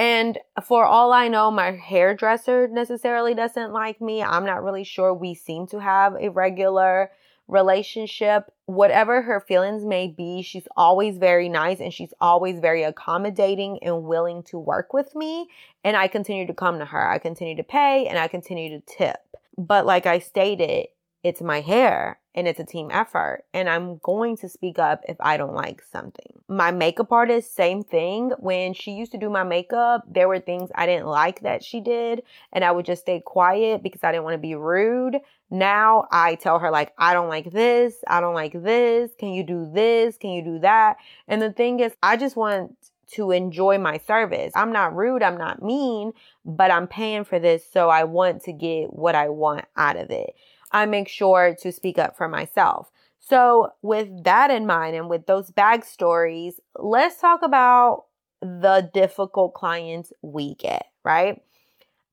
And 0.00 0.38
for 0.64 0.86
all 0.86 1.12
I 1.12 1.28
know, 1.28 1.50
my 1.50 1.72
hairdresser 1.72 2.68
necessarily 2.68 3.34
doesn't 3.34 3.70
like 3.70 4.00
me. 4.00 4.22
I'm 4.22 4.46
not 4.46 4.64
really 4.64 4.82
sure. 4.82 5.12
We 5.12 5.34
seem 5.34 5.66
to 5.66 5.78
have 5.78 6.14
a 6.18 6.30
regular 6.30 7.10
relationship. 7.48 8.50
Whatever 8.64 9.20
her 9.20 9.40
feelings 9.40 9.84
may 9.84 10.08
be, 10.08 10.40
she's 10.40 10.66
always 10.74 11.18
very 11.18 11.50
nice 11.50 11.80
and 11.80 11.92
she's 11.92 12.14
always 12.18 12.60
very 12.60 12.82
accommodating 12.82 13.78
and 13.82 14.04
willing 14.04 14.42
to 14.44 14.58
work 14.58 14.94
with 14.94 15.14
me. 15.14 15.50
And 15.84 15.98
I 15.98 16.08
continue 16.08 16.46
to 16.46 16.54
come 16.54 16.78
to 16.78 16.86
her. 16.86 17.10
I 17.10 17.18
continue 17.18 17.56
to 17.56 17.62
pay 17.62 18.06
and 18.06 18.18
I 18.18 18.26
continue 18.26 18.80
to 18.80 18.86
tip. 18.86 19.18
But 19.58 19.84
like 19.84 20.06
I 20.06 20.20
stated, 20.20 20.86
it's 21.22 21.42
my 21.42 21.60
hair 21.60 22.18
and 22.34 22.46
it's 22.46 22.60
a 22.60 22.64
team 22.64 22.88
effort 22.92 23.44
and 23.52 23.68
I'm 23.68 23.98
going 23.98 24.36
to 24.38 24.48
speak 24.48 24.78
up 24.78 25.02
if 25.08 25.16
I 25.20 25.36
don't 25.36 25.54
like 25.54 25.82
something. 25.82 26.40
My 26.48 26.70
makeup 26.70 27.12
artist, 27.12 27.54
same 27.54 27.82
thing. 27.82 28.32
When 28.38 28.72
she 28.72 28.92
used 28.92 29.12
to 29.12 29.18
do 29.18 29.28
my 29.28 29.42
makeup, 29.42 30.04
there 30.08 30.28
were 30.28 30.38
things 30.38 30.70
I 30.74 30.86
didn't 30.86 31.06
like 31.06 31.40
that 31.40 31.62
she 31.62 31.80
did 31.80 32.22
and 32.52 32.64
I 32.64 32.70
would 32.70 32.86
just 32.86 33.02
stay 33.02 33.20
quiet 33.20 33.82
because 33.82 34.02
I 34.02 34.12
didn't 34.12 34.24
want 34.24 34.34
to 34.34 34.38
be 34.38 34.54
rude. 34.54 35.18
Now 35.50 36.06
I 36.10 36.36
tell 36.36 36.58
her 36.60 36.70
like, 36.70 36.92
I 36.96 37.12
don't 37.12 37.28
like 37.28 37.50
this. 37.50 37.96
I 38.06 38.20
don't 38.20 38.34
like 38.34 38.52
this. 38.52 39.10
Can 39.18 39.30
you 39.30 39.42
do 39.42 39.70
this? 39.72 40.16
Can 40.16 40.30
you 40.30 40.42
do 40.42 40.60
that? 40.60 40.96
And 41.28 41.42
the 41.42 41.52
thing 41.52 41.80
is, 41.80 41.92
I 42.02 42.16
just 42.16 42.36
want 42.36 42.76
to 43.12 43.32
enjoy 43.32 43.76
my 43.78 43.98
service. 43.98 44.52
I'm 44.54 44.72
not 44.72 44.94
rude. 44.94 45.22
I'm 45.22 45.36
not 45.36 45.62
mean, 45.62 46.12
but 46.44 46.70
I'm 46.70 46.86
paying 46.86 47.24
for 47.24 47.38
this. 47.38 47.64
So 47.70 47.88
I 47.88 48.04
want 48.04 48.42
to 48.44 48.52
get 48.52 48.92
what 48.92 49.14
I 49.14 49.28
want 49.28 49.64
out 49.76 49.96
of 49.96 50.10
it. 50.10 50.34
I 50.72 50.86
make 50.86 51.08
sure 51.08 51.54
to 51.60 51.72
speak 51.72 51.98
up 51.98 52.16
for 52.16 52.28
myself. 52.28 52.90
So, 53.18 53.72
with 53.82 54.24
that 54.24 54.50
in 54.50 54.66
mind 54.66 54.96
and 54.96 55.08
with 55.08 55.26
those 55.26 55.50
backstories, 55.50 56.54
let's 56.76 57.20
talk 57.20 57.42
about 57.42 58.06
the 58.40 58.90
difficult 58.92 59.54
clients 59.54 60.12
we 60.22 60.54
get, 60.54 60.86
right? 61.04 61.42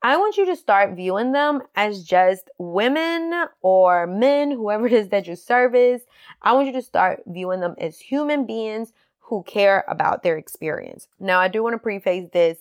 I 0.03 0.17
want 0.17 0.37
you 0.37 0.45
to 0.45 0.55
start 0.55 0.95
viewing 0.95 1.31
them 1.31 1.61
as 1.75 2.03
just 2.03 2.49
women 2.59 3.47
or 3.61 4.05
men, 4.05 4.51
whoever 4.51 4.85
it 4.85 4.93
is 4.93 5.09
that 5.09 5.27
you 5.27 5.35
service. 5.35 6.03
I 6.41 6.53
want 6.53 6.67
you 6.67 6.73
to 6.73 6.81
start 6.81 7.23
viewing 7.25 7.61
them 7.61 7.75
as 7.79 7.99
human 7.99 8.45
beings 8.45 8.93
who 9.21 9.43
care 9.43 9.83
about 9.87 10.23
their 10.23 10.37
experience. 10.37 11.07
Now, 11.19 11.39
I 11.39 11.47
do 11.47 11.63
want 11.63 11.73
to 11.73 11.79
preface 11.79 12.29
this 12.31 12.59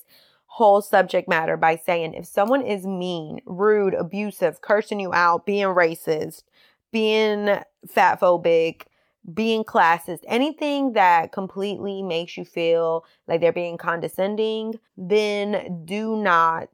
whole 0.56 0.80
subject 0.80 1.28
matter 1.28 1.54
by 1.54 1.76
saying 1.76 2.14
if 2.14 2.24
someone 2.24 2.62
is 2.62 2.86
mean, 2.86 3.42
rude, 3.44 3.92
abusive, 3.92 4.62
cursing 4.62 4.98
you 4.98 5.12
out, 5.12 5.44
being 5.44 5.66
racist, 5.66 6.44
being 6.90 7.58
fat 7.86 8.18
phobic, 8.18 8.84
being 9.34 9.62
classist, 9.62 10.20
anything 10.26 10.94
that 10.94 11.30
completely 11.30 12.02
makes 12.02 12.38
you 12.38 12.44
feel 12.46 13.04
like 13.28 13.42
they're 13.42 13.52
being 13.52 13.76
condescending, 13.76 14.80
then 14.96 15.82
do 15.84 16.16
not 16.16 16.70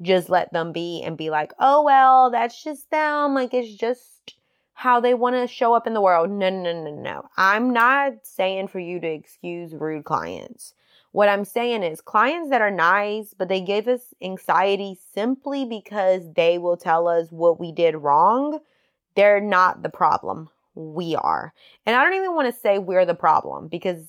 just 0.00 0.28
let 0.28 0.52
them 0.52 0.70
be 0.70 1.02
and 1.02 1.18
be 1.18 1.28
like, 1.28 1.52
oh, 1.58 1.82
well, 1.82 2.30
that's 2.30 2.62
just 2.62 2.88
them. 2.92 3.34
Like, 3.34 3.52
it's 3.52 3.74
just 3.74 4.36
how 4.74 5.00
they 5.00 5.14
want 5.14 5.34
to 5.34 5.52
show 5.52 5.74
up 5.74 5.88
in 5.88 5.94
the 5.94 6.00
world. 6.00 6.30
No, 6.30 6.48
no, 6.48 6.72
no, 6.72 6.94
no. 6.94 7.28
I'm 7.36 7.72
not 7.72 8.12
saying 8.22 8.68
for 8.68 8.78
you 8.78 9.00
to 9.00 9.08
excuse 9.08 9.74
rude 9.74 10.04
clients. 10.04 10.74
What 11.16 11.30
I'm 11.30 11.46
saying 11.46 11.82
is 11.82 12.02
clients 12.02 12.50
that 12.50 12.60
are 12.60 12.70
nice, 12.70 13.32
but 13.32 13.48
they 13.48 13.62
give 13.62 13.88
us 13.88 14.12
anxiety 14.20 14.98
simply 15.14 15.64
because 15.64 16.30
they 16.34 16.58
will 16.58 16.76
tell 16.76 17.08
us 17.08 17.32
what 17.32 17.58
we 17.58 17.72
did 17.72 17.96
wrong, 17.96 18.58
they're 19.14 19.40
not 19.40 19.82
the 19.82 19.88
problem. 19.88 20.50
We 20.74 21.16
are. 21.16 21.54
And 21.86 21.96
I 21.96 22.04
don't 22.04 22.18
even 22.18 22.34
want 22.34 22.54
to 22.54 22.60
say 22.60 22.78
we're 22.78 23.06
the 23.06 23.14
problem 23.14 23.68
because 23.68 24.04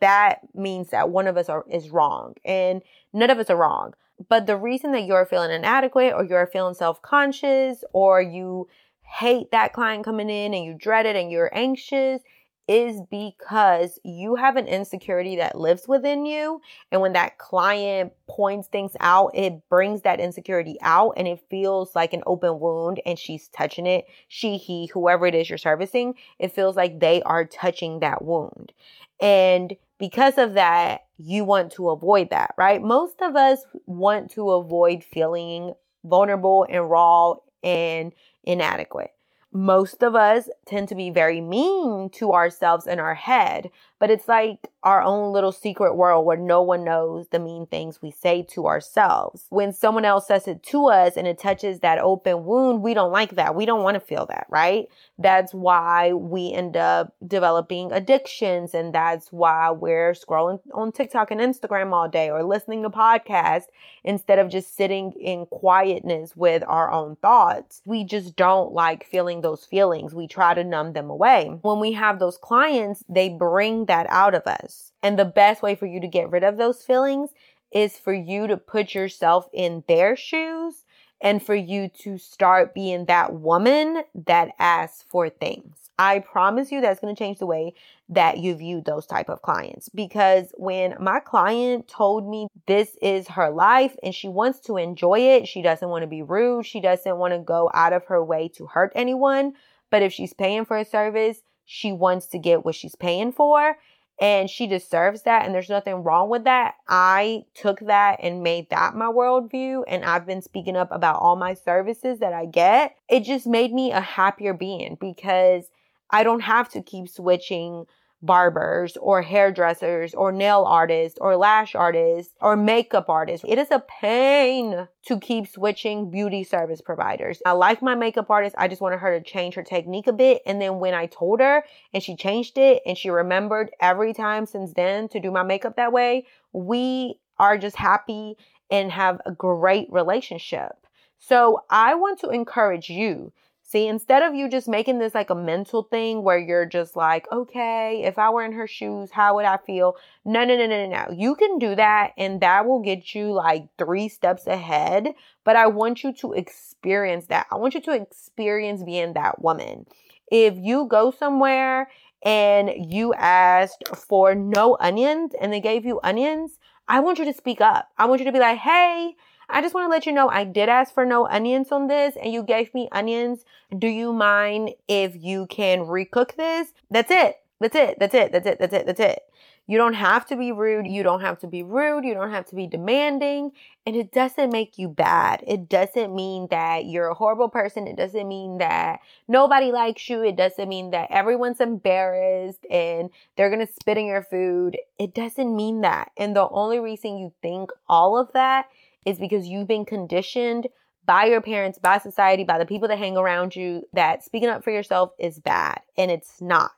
that 0.00 0.42
means 0.54 0.90
that 0.90 1.10
one 1.10 1.26
of 1.26 1.36
us 1.36 1.48
are, 1.48 1.64
is 1.68 1.90
wrong 1.90 2.36
and 2.44 2.80
none 3.12 3.30
of 3.30 3.40
us 3.40 3.50
are 3.50 3.56
wrong. 3.56 3.94
But 4.28 4.46
the 4.46 4.56
reason 4.56 4.92
that 4.92 5.02
you're 5.02 5.26
feeling 5.26 5.50
inadequate 5.50 6.14
or 6.14 6.24
you're 6.24 6.46
feeling 6.46 6.74
self 6.74 7.02
conscious 7.02 7.82
or 7.92 8.22
you 8.22 8.68
hate 9.02 9.50
that 9.50 9.72
client 9.72 10.04
coming 10.04 10.30
in 10.30 10.54
and 10.54 10.64
you 10.64 10.74
dread 10.74 11.06
it 11.06 11.16
and 11.16 11.28
you're 11.28 11.50
anxious 11.52 12.22
is 12.68 13.00
because 13.10 13.98
you 14.04 14.36
have 14.36 14.56
an 14.56 14.66
insecurity 14.66 15.36
that 15.36 15.58
lives 15.58 15.88
within 15.88 16.24
you. 16.24 16.60
And 16.90 17.00
when 17.00 17.12
that 17.14 17.38
client 17.38 18.12
points 18.28 18.68
things 18.68 18.92
out, 19.00 19.32
it 19.34 19.68
brings 19.68 20.02
that 20.02 20.20
insecurity 20.20 20.78
out 20.80 21.14
and 21.16 21.26
it 21.26 21.44
feels 21.50 21.94
like 21.94 22.12
an 22.12 22.22
open 22.26 22.60
wound 22.60 23.00
and 23.04 23.18
she's 23.18 23.48
touching 23.48 23.86
it. 23.86 24.06
She, 24.28 24.56
he, 24.56 24.86
whoever 24.86 25.26
it 25.26 25.34
is 25.34 25.48
you're 25.48 25.58
servicing, 25.58 26.14
it 26.38 26.52
feels 26.52 26.76
like 26.76 27.00
they 27.00 27.22
are 27.22 27.44
touching 27.44 28.00
that 28.00 28.22
wound. 28.22 28.72
And 29.20 29.74
because 29.98 30.38
of 30.38 30.54
that, 30.54 31.02
you 31.18 31.44
want 31.44 31.72
to 31.72 31.90
avoid 31.90 32.30
that, 32.30 32.54
right? 32.56 32.82
Most 32.82 33.20
of 33.22 33.36
us 33.36 33.60
want 33.86 34.30
to 34.32 34.50
avoid 34.50 35.04
feeling 35.04 35.74
vulnerable 36.04 36.66
and 36.68 36.90
raw 36.90 37.34
and 37.62 38.12
inadequate 38.44 39.12
most 39.52 40.02
of 40.02 40.14
us 40.14 40.48
tend 40.66 40.88
to 40.88 40.94
be 40.94 41.10
very 41.10 41.40
mean 41.40 42.08
to 42.10 42.32
ourselves 42.32 42.86
in 42.86 42.98
our 42.98 43.14
head, 43.14 43.70
but 44.02 44.10
it's 44.10 44.26
like 44.26 44.66
our 44.82 45.00
own 45.00 45.32
little 45.32 45.52
secret 45.52 45.94
world 45.94 46.26
where 46.26 46.36
no 46.36 46.60
one 46.60 46.82
knows 46.82 47.28
the 47.28 47.38
mean 47.38 47.66
things 47.66 48.02
we 48.02 48.10
say 48.10 48.42
to 48.42 48.66
ourselves. 48.66 49.46
When 49.48 49.72
someone 49.72 50.04
else 50.04 50.26
says 50.26 50.48
it 50.48 50.60
to 50.64 50.86
us 50.86 51.16
and 51.16 51.28
it 51.28 51.38
touches 51.38 51.78
that 51.80 52.00
open 52.00 52.44
wound, 52.44 52.82
we 52.82 52.94
don't 52.94 53.12
like 53.12 53.36
that. 53.36 53.54
We 53.54 53.64
don't 53.64 53.84
want 53.84 53.94
to 53.94 54.00
feel 54.00 54.26
that, 54.26 54.46
right? 54.50 54.88
That's 55.18 55.54
why 55.54 56.14
we 56.14 56.52
end 56.52 56.76
up 56.76 57.14
developing 57.24 57.92
addictions 57.92 58.74
and 58.74 58.92
that's 58.92 59.30
why 59.30 59.70
we're 59.70 60.14
scrolling 60.14 60.58
on 60.74 60.90
TikTok 60.90 61.30
and 61.30 61.40
Instagram 61.40 61.92
all 61.92 62.08
day 62.08 62.28
or 62.28 62.42
listening 62.42 62.82
to 62.82 62.90
podcasts 62.90 63.66
instead 64.02 64.40
of 64.40 64.50
just 64.50 64.76
sitting 64.76 65.12
in 65.12 65.46
quietness 65.46 66.34
with 66.34 66.64
our 66.66 66.90
own 66.90 67.14
thoughts. 67.22 67.82
We 67.84 68.02
just 68.02 68.34
don't 68.34 68.72
like 68.72 69.06
feeling 69.06 69.42
those 69.42 69.64
feelings. 69.64 70.12
We 70.12 70.26
try 70.26 70.54
to 70.54 70.64
numb 70.64 70.92
them 70.92 71.08
away. 71.08 71.56
When 71.62 71.78
we 71.78 71.92
have 71.92 72.18
those 72.18 72.36
clients, 72.36 73.04
they 73.08 73.28
bring 73.28 73.86
that 73.92 74.06
out 74.08 74.34
of 74.34 74.46
us. 74.46 74.90
And 75.02 75.18
the 75.18 75.26
best 75.26 75.60
way 75.60 75.74
for 75.74 75.84
you 75.84 76.00
to 76.00 76.08
get 76.08 76.30
rid 76.30 76.44
of 76.44 76.56
those 76.56 76.82
feelings 76.82 77.28
is 77.70 77.98
for 77.98 78.14
you 78.14 78.46
to 78.46 78.56
put 78.56 78.94
yourself 78.94 79.50
in 79.52 79.84
their 79.86 80.16
shoes 80.16 80.84
and 81.20 81.42
for 81.42 81.54
you 81.54 81.90
to 82.00 82.16
start 82.16 82.74
being 82.74 83.04
that 83.04 83.34
woman 83.34 84.02
that 84.14 84.48
asks 84.58 85.04
for 85.10 85.28
things. 85.28 85.76
I 85.98 86.20
promise 86.20 86.72
you 86.72 86.80
that's 86.80 87.00
going 87.00 87.14
to 87.14 87.18
change 87.18 87.38
the 87.38 87.46
way 87.46 87.74
that 88.08 88.38
you 88.38 88.54
view 88.54 88.80
those 88.80 89.06
type 89.06 89.28
of 89.28 89.42
clients 89.42 89.90
because 89.90 90.52
when 90.56 90.96
my 90.98 91.20
client 91.20 91.86
told 91.86 92.26
me 92.26 92.48
this 92.66 92.96
is 93.02 93.28
her 93.28 93.50
life 93.50 93.94
and 94.02 94.14
she 94.14 94.26
wants 94.26 94.58
to 94.60 94.78
enjoy 94.78 95.20
it, 95.20 95.46
she 95.46 95.60
doesn't 95.60 95.88
want 95.90 96.02
to 96.02 96.08
be 96.08 96.22
rude, 96.22 96.64
she 96.64 96.80
doesn't 96.80 97.18
want 97.18 97.34
to 97.34 97.40
go 97.40 97.70
out 97.74 97.92
of 97.92 98.06
her 98.06 98.24
way 98.24 98.48
to 98.56 98.66
hurt 98.66 98.90
anyone, 98.94 99.52
but 99.90 100.02
if 100.02 100.14
she's 100.14 100.32
paying 100.32 100.64
for 100.64 100.78
a 100.78 100.84
service, 100.84 101.42
she 101.64 101.92
wants 101.92 102.26
to 102.26 102.38
get 102.38 102.64
what 102.64 102.74
she's 102.74 102.94
paying 102.94 103.32
for 103.32 103.76
and 104.20 104.48
she 104.48 104.66
deserves 104.66 105.22
that 105.22 105.44
and 105.44 105.54
there's 105.54 105.68
nothing 105.68 106.02
wrong 106.04 106.28
with 106.28 106.44
that. 106.44 106.74
I 106.88 107.44
took 107.54 107.80
that 107.80 108.20
and 108.22 108.42
made 108.42 108.70
that 108.70 108.94
my 108.94 109.06
worldview 109.06 109.84
and 109.88 110.04
i've 110.04 110.26
been 110.26 110.42
speaking 110.42 110.76
up 110.76 110.92
about 110.92 111.20
all 111.20 111.36
my 111.36 111.54
services 111.54 112.20
that 112.20 112.32
i 112.32 112.46
get. 112.46 112.96
It 113.08 113.20
just 113.20 113.46
made 113.46 113.72
me 113.72 113.92
a 113.92 114.00
happier 114.00 114.54
being 114.54 114.96
because 115.00 115.64
i 116.10 116.22
don't 116.22 116.40
have 116.40 116.68
to 116.70 116.82
keep 116.82 117.08
switching 117.08 117.86
barbers 118.22 118.96
or 118.98 119.20
hairdressers 119.20 120.14
or 120.14 120.30
nail 120.30 120.64
artists 120.66 121.18
or 121.20 121.36
lash 121.36 121.74
artists 121.74 122.34
or 122.40 122.56
makeup 122.56 123.08
artists. 123.08 123.44
It 123.48 123.58
is 123.58 123.70
a 123.70 123.84
pain 124.00 124.88
to 125.06 125.18
keep 125.18 125.48
switching 125.48 126.10
beauty 126.10 126.44
service 126.44 126.80
providers. 126.80 127.42
I 127.44 127.52
like 127.52 127.82
my 127.82 127.96
makeup 127.96 128.30
artist. 128.30 128.54
I 128.56 128.68
just 128.68 128.80
wanted 128.80 129.00
her 129.00 129.18
to 129.18 129.24
change 129.24 129.54
her 129.54 129.64
technique 129.64 130.06
a 130.06 130.12
bit. 130.12 130.42
And 130.46 130.62
then 130.62 130.78
when 130.78 130.94
I 130.94 131.06
told 131.06 131.40
her 131.40 131.64
and 131.92 132.02
she 132.02 132.14
changed 132.14 132.56
it 132.58 132.82
and 132.86 132.96
she 132.96 133.10
remembered 133.10 133.70
every 133.80 134.14
time 134.14 134.46
since 134.46 134.72
then 134.72 135.08
to 135.08 135.20
do 135.20 135.30
my 135.32 135.42
makeup 135.42 135.76
that 135.76 135.92
way, 135.92 136.26
we 136.52 137.18
are 137.38 137.58
just 137.58 137.76
happy 137.76 138.36
and 138.70 138.92
have 138.92 139.20
a 139.26 139.32
great 139.32 139.88
relationship. 139.90 140.72
So 141.18 141.62
I 141.68 141.94
want 141.94 142.20
to 142.20 142.30
encourage 142.30 142.88
you 142.88 143.32
See, 143.72 143.86
instead 143.86 144.22
of 144.22 144.34
you 144.34 144.50
just 144.50 144.68
making 144.68 144.98
this 144.98 145.14
like 145.14 145.30
a 145.30 145.34
mental 145.34 145.84
thing 145.84 146.22
where 146.22 146.36
you're 146.36 146.66
just 146.66 146.94
like, 146.94 147.26
okay, 147.32 148.02
if 148.04 148.18
I 148.18 148.28
were 148.28 148.44
in 148.44 148.52
her 148.52 148.66
shoes, 148.66 149.10
how 149.10 149.36
would 149.36 149.46
I 149.46 149.56
feel? 149.56 149.96
No, 150.26 150.44
no, 150.44 150.58
no, 150.58 150.66
no, 150.66 150.86
no, 150.86 150.90
no. 150.90 151.14
You 151.16 151.34
can 151.36 151.58
do 151.58 151.74
that 151.76 152.12
and 152.18 152.42
that 152.42 152.66
will 152.66 152.80
get 152.80 153.14
you 153.14 153.32
like 153.32 153.68
three 153.78 154.10
steps 154.10 154.46
ahead. 154.46 155.14
But 155.42 155.56
I 155.56 155.68
want 155.68 156.04
you 156.04 156.12
to 156.16 156.34
experience 156.34 157.28
that. 157.28 157.46
I 157.50 157.54
want 157.54 157.72
you 157.72 157.80
to 157.80 157.92
experience 157.92 158.82
being 158.82 159.14
that 159.14 159.40
woman. 159.40 159.86
If 160.30 160.54
you 160.58 160.84
go 160.84 161.10
somewhere 161.10 161.88
and 162.22 162.70
you 162.76 163.14
asked 163.14 163.84
for 163.96 164.34
no 164.34 164.76
onions 164.80 165.32
and 165.40 165.50
they 165.50 165.60
gave 165.62 165.86
you 165.86 165.98
onions, 166.02 166.58
I 166.88 167.00
want 167.00 167.18
you 167.18 167.24
to 167.24 167.32
speak 167.32 167.62
up. 167.62 167.88
I 167.96 168.04
want 168.04 168.20
you 168.20 168.26
to 168.26 168.32
be 168.32 168.38
like, 168.38 168.58
hey, 168.58 169.16
I 169.48 169.60
just 169.60 169.74
want 169.74 169.86
to 169.86 169.90
let 169.90 170.06
you 170.06 170.12
know 170.12 170.28
I 170.28 170.44
did 170.44 170.68
ask 170.68 170.92
for 170.92 171.04
no 171.04 171.26
onions 171.26 171.72
on 171.72 171.88
this 171.88 172.16
and 172.22 172.32
you 172.32 172.42
gave 172.42 172.72
me 172.74 172.88
onions. 172.92 173.44
Do 173.76 173.88
you 173.88 174.12
mind 174.12 174.70
if 174.88 175.14
you 175.16 175.46
can 175.46 175.80
recook 175.80 176.36
this? 176.36 176.72
That's 176.90 177.10
it. 177.10 177.36
That's 177.60 177.76
it. 177.76 177.98
That's 177.98 178.14
it. 178.14 178.32
That's 178.32 178.46
it. 178.46 178.58
That's 178.58 178.74
it. 178.74 178.86
That's 178.86 179.00
it. 179.00 179.22
You 179.68 179.78
don't 179.78 179.94
have 179.94 180.26
to 180.26 180.36
be 180.36 180.50
rude. 180.50 180.88
You 180.88 181.04
don't 181.04 181.20
have 181.20 181.38
to 181.38 181.46
be 181.46 181.62
rude. 181.62 182.04
You 182.04 182.14
don't 182.14 182.32
have 182.32 182.46
to 182.46 182.56
be 182.56 182.66
demanding. 182.66 183.52
And 183.86 183.94
it 183.94 184.10
doesn't 184.10 184.50
make 184.50 184.76
you 184.76 184.88
bad. 184.88 185.44
It 185.46 185.68
doesn't 185.68 186.14
mean 186.14 186.48
that 186.50 186.86
you're 186.86 187.08
a 187.08 187.14
horrible 187.14 187.48
person. 187.48 187.86
It 187.86 187.96
doesn't 187.96 188.26
mean 188.26 188.58
that 188.58 189.00
nobody 189.28 189.70
likes 189.70 190.08
you. 190.08 190.24
It 190.24 190.36
doesn't 190.36 190.68
mean 190.68 190.90
that 190.90 191.10
everyone's 191.10 191.60
embarrassed 191.60 192.66
and 192.70 193.10
they're 193.36 193.50
going 193.50 193.64
to 193.64 193.72
spit 193.72 193.98
in 193.98 194.06
your 194.06 194.22
food. 194.22 194.76
It 194.98 195.14
doesn't 195.14 195.54
mean 195.54 195.82
that. 195.82 196.10
And 196.16 196.34
the 196.34 196.48
only 196.48 196.80
reason 196.80 197.18
you 197.18 197.32
think 197.40 197.70
all 197.88 198.18
of 198.18 198.32
that 198.32 198.66
is 199.04 199.18
because 199.18 199.46
you've 199.46 199.68
been 199.68 199.84
conditioned 199.84 200.68
by 201.04 201.24
your 201.24 201.40
parents, 201.40 201.78
by 201.78 201.98
society, 201.98 202.44
by 202.44 202.58
the 202.58 202.66
people 202.66 202.88
that 202.88 202.98
hang 202.98 203.16
around 203.16 203.56
you 203.56 203.82
that 203.92 204.22
speaking 204.22 204.48
up 204.48 204.62
for 204.62 204.70
yourself 204.70 205.10
is 205.18 205.40
bad. 205.40 205.80
And 205.96 206.10
it's 206.10 206.40
not. 206.40 206.70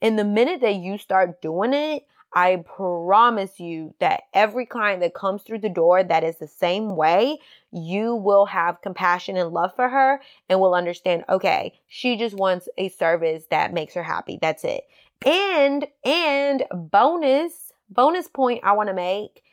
And 0.00 0.18
the 0.18 0.24
minute 0.24 0.60
that 0.60 0.76
you 0.76 0.96
start 0.98 1.42
doing 1.42 1.72
it, 1.72 2.06
I 2.36 2.64
promise 2.64 3.60
you 3.60 3.94
that 4.00 4.24
every 4.32 4.66
client 4.66 5.00
that 5.00 5.14
comes 5.14 5.42
through 5.42 5.60
the 5.60 5.68
door 5.68 6.02
that 6.02 6.24
is 6.24 6.36
the 6.36 6.48
same 6.48 6.96
way, 6.96 7.38
you 7.70 8.16
will 8.16 8.46
have 8.46 8.82
compassion 8.82 9.36
and 9.36 9.50
love 9.50 9.74
for 9.76 9.88
her 9.88 10.20
and 10.48 10.60
will 10.60 10.74
understand, 10.74 11.24
okay, 11.28 11.80
she 11.86 12.16
just 12.16 12.34
wants 12.34 12.68
a 12.76 12.88
service 12.88 13.44
that 13.50 13.72
makes 13.72 13.94
her 13.94 14.02
happy. 14.02 14.38
That's 14.42 14.64
it. 14.64 14.82
And, 15.24 15.86
and 16.04 16.64
bonus, 16.72 17.72
bonus 17.88 18.26
point 18.26 18.62
I 18.64 18.72
want 18.72 18.88
to 18.88 18.94
make 18.94 19.44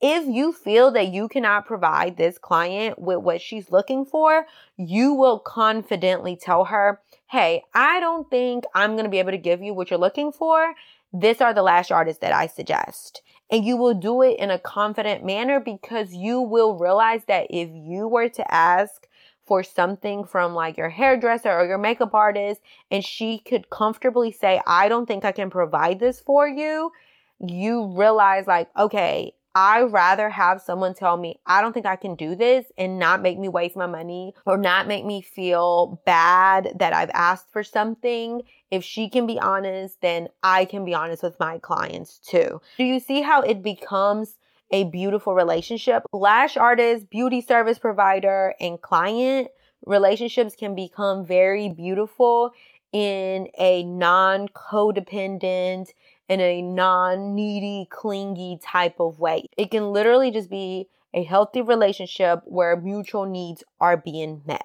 if 0.00 0.26
you 0.26 0.52
feel 0.52 0.90
that 0.92 1.08
you 1.08 1.28
cannot 1.28 1.66
provide 1.66 2.16
this 2.16 2.38
client 2.38 2.98
with 2.98 3.18
what 3.18 3.40
she's 3.40 3.72
looking 3.72 4.04
for, 4.04 4.46
you 4.76 5.12
will 5.12 5.38
confidently 5.38 6.36
tell 6.36 6.66
her, 6.66 7.00
Hey, 7.30 7.64
I 7.74 8.00
don't 8.00 8.30
think 8.30 8.64
I'm 8.74 8.92
going 8.92 9.04
to 9.04 9.10
be 9.10 9.18
able 9.18 9.32
to 9.32 9.38
give 9.38 9.62
you 9.62 9.74
what 9.74 9.90
you're 9.90 9.98
looking 9.98 10.32
for. 10.32 10.74
These 11.12 11.40
are 11.40 11.52
the 11.52 11.62
lash 11.62 11.90
artists 11.90 12.20
that 12.20 12.32
I 12.32 12.46
suggest. 12.46 13.22
And 13.50 13.64
you 13.64 13.76
will 13.76 13.94
do 13.94 14.22
it 14.22 14.38
in 14.38 14.50
a 14.50 14.58
confident 14.58 15.24
manner 15.24 15.58
because 15.58 16.12
you 16.14 16.40
will 16.40 16.78
realize 16.78 17.22
that 17.26 17.46
if 17.50 17.70
you 17.72 18.06
were 18.06 18.28
to 18.28 18.54
ask 18.54 19.08
for 19.46 19.62
something 19.62 20.24
from 20.24 20.54
like 20.54 20.76
your 20.76 20.90
hairdresser 20.90 21.50
or 21.50 21.66
your 21.66 21.78
makeup 21.78 22.12
artist 22.14 22.60
and 22.90 23.02
she 23.02 23.38
could 23.38 23.70
comfortably 23.70 24.30
say, 24.30 24.60
I 24.66 24.88
don't 24.88 25.06
think 25.06 25.24
I 25.24 25.32
can 25.32 25.48
provide 25.48 25.98
this 25.98 26.20
for 26.20 26.46
you, 26.46 26.92
you 27.40 27.94
realize 27.96 28.46
like, 28.46 28.68
okay, 28.78 29.32
I 29.60 29.82
rather 29.82 30.30
have 30.30 30.62
someone 30.62 30.94
tell 30.94 31.16
me, 31.16 31.40
I 31.44 31.60
don't 31.60 31.72
think 31.72 31.84
I 31.84 31.96
can 31.96 32.14
do 32.14 32.36
this 32.36 32.66
and 32.78 32.96
not 32.96 33.22
make 33.22 33.40
me 33.40 33.48
waste 33.48 33.74
my 33.74 33.88
money 33.88 34.32
or 34.46 34.56
not 34.56 34.86
make 34.86 35.04
me 35.04 35.20
feel 35.20 36.00
bad 36.06 36.76
that 36.78 36.92
I've 36.92 37.10
asked 37.12 37.50
for 37.50 37.64
something. 37.64 38.42
If 38.70 38.84
she 38.84 39.08
can 39.10 39.26
be 39.26 39.36
honest, 39.36 40.00
then 40.00 40.28
I 40.44 40.64
can 40.64 40.84
be 40.84 40.94
honest 40.94 41.24
with 41.24 41.40
my 41.40 41.58
clients 41.58 42.20
too. 42.20 42.60
Do 42.76 42.84
you 42.84 43.00
see 43.00 43.20
how 43.20 43.42
it 43.42 43.60
becomes 43.64 44.36
a 44.70 44.84
beautiful 44.84 45.34
relationship? 45.34 46.04
Lash 46.12 46.56
artist, 46.56 47.10
beauty 47.10 47.40
service 47.40 47.80
provider, 47.80 48.54
and 48.60 48.80
client 48.80 49.48
relationships 49.84 50.54
can 50.54 50.76
become 50.76 51.26
very 51.26 51.68
beautiful 51.68 52.52
in 52.92 53.48
a 53.58 53.82
non 53.82 54.48
codependent 54.50 55.88
in 56.28 56.40
a 56.40 56.62
non 56.62 57.34
needy, 57.34 57.86
clingy 57.90 58.58
type 58.62 59.00
of 59.00 59.18
way. 59.18 59.48
It 59.56 59.70
can 59.70 59.92
literally 59.92 60.30
just 60.30 60.50
be 60.50 60.88
a 61.14 61.24
healthy 61.24 61.62
relationship 61.62 62.42
where 62.44 62.76
mutual 62.76 63.24
needs 63.26 63.64
are 63.80 63.96
being 63.96 64.42
met. 64.46 64.62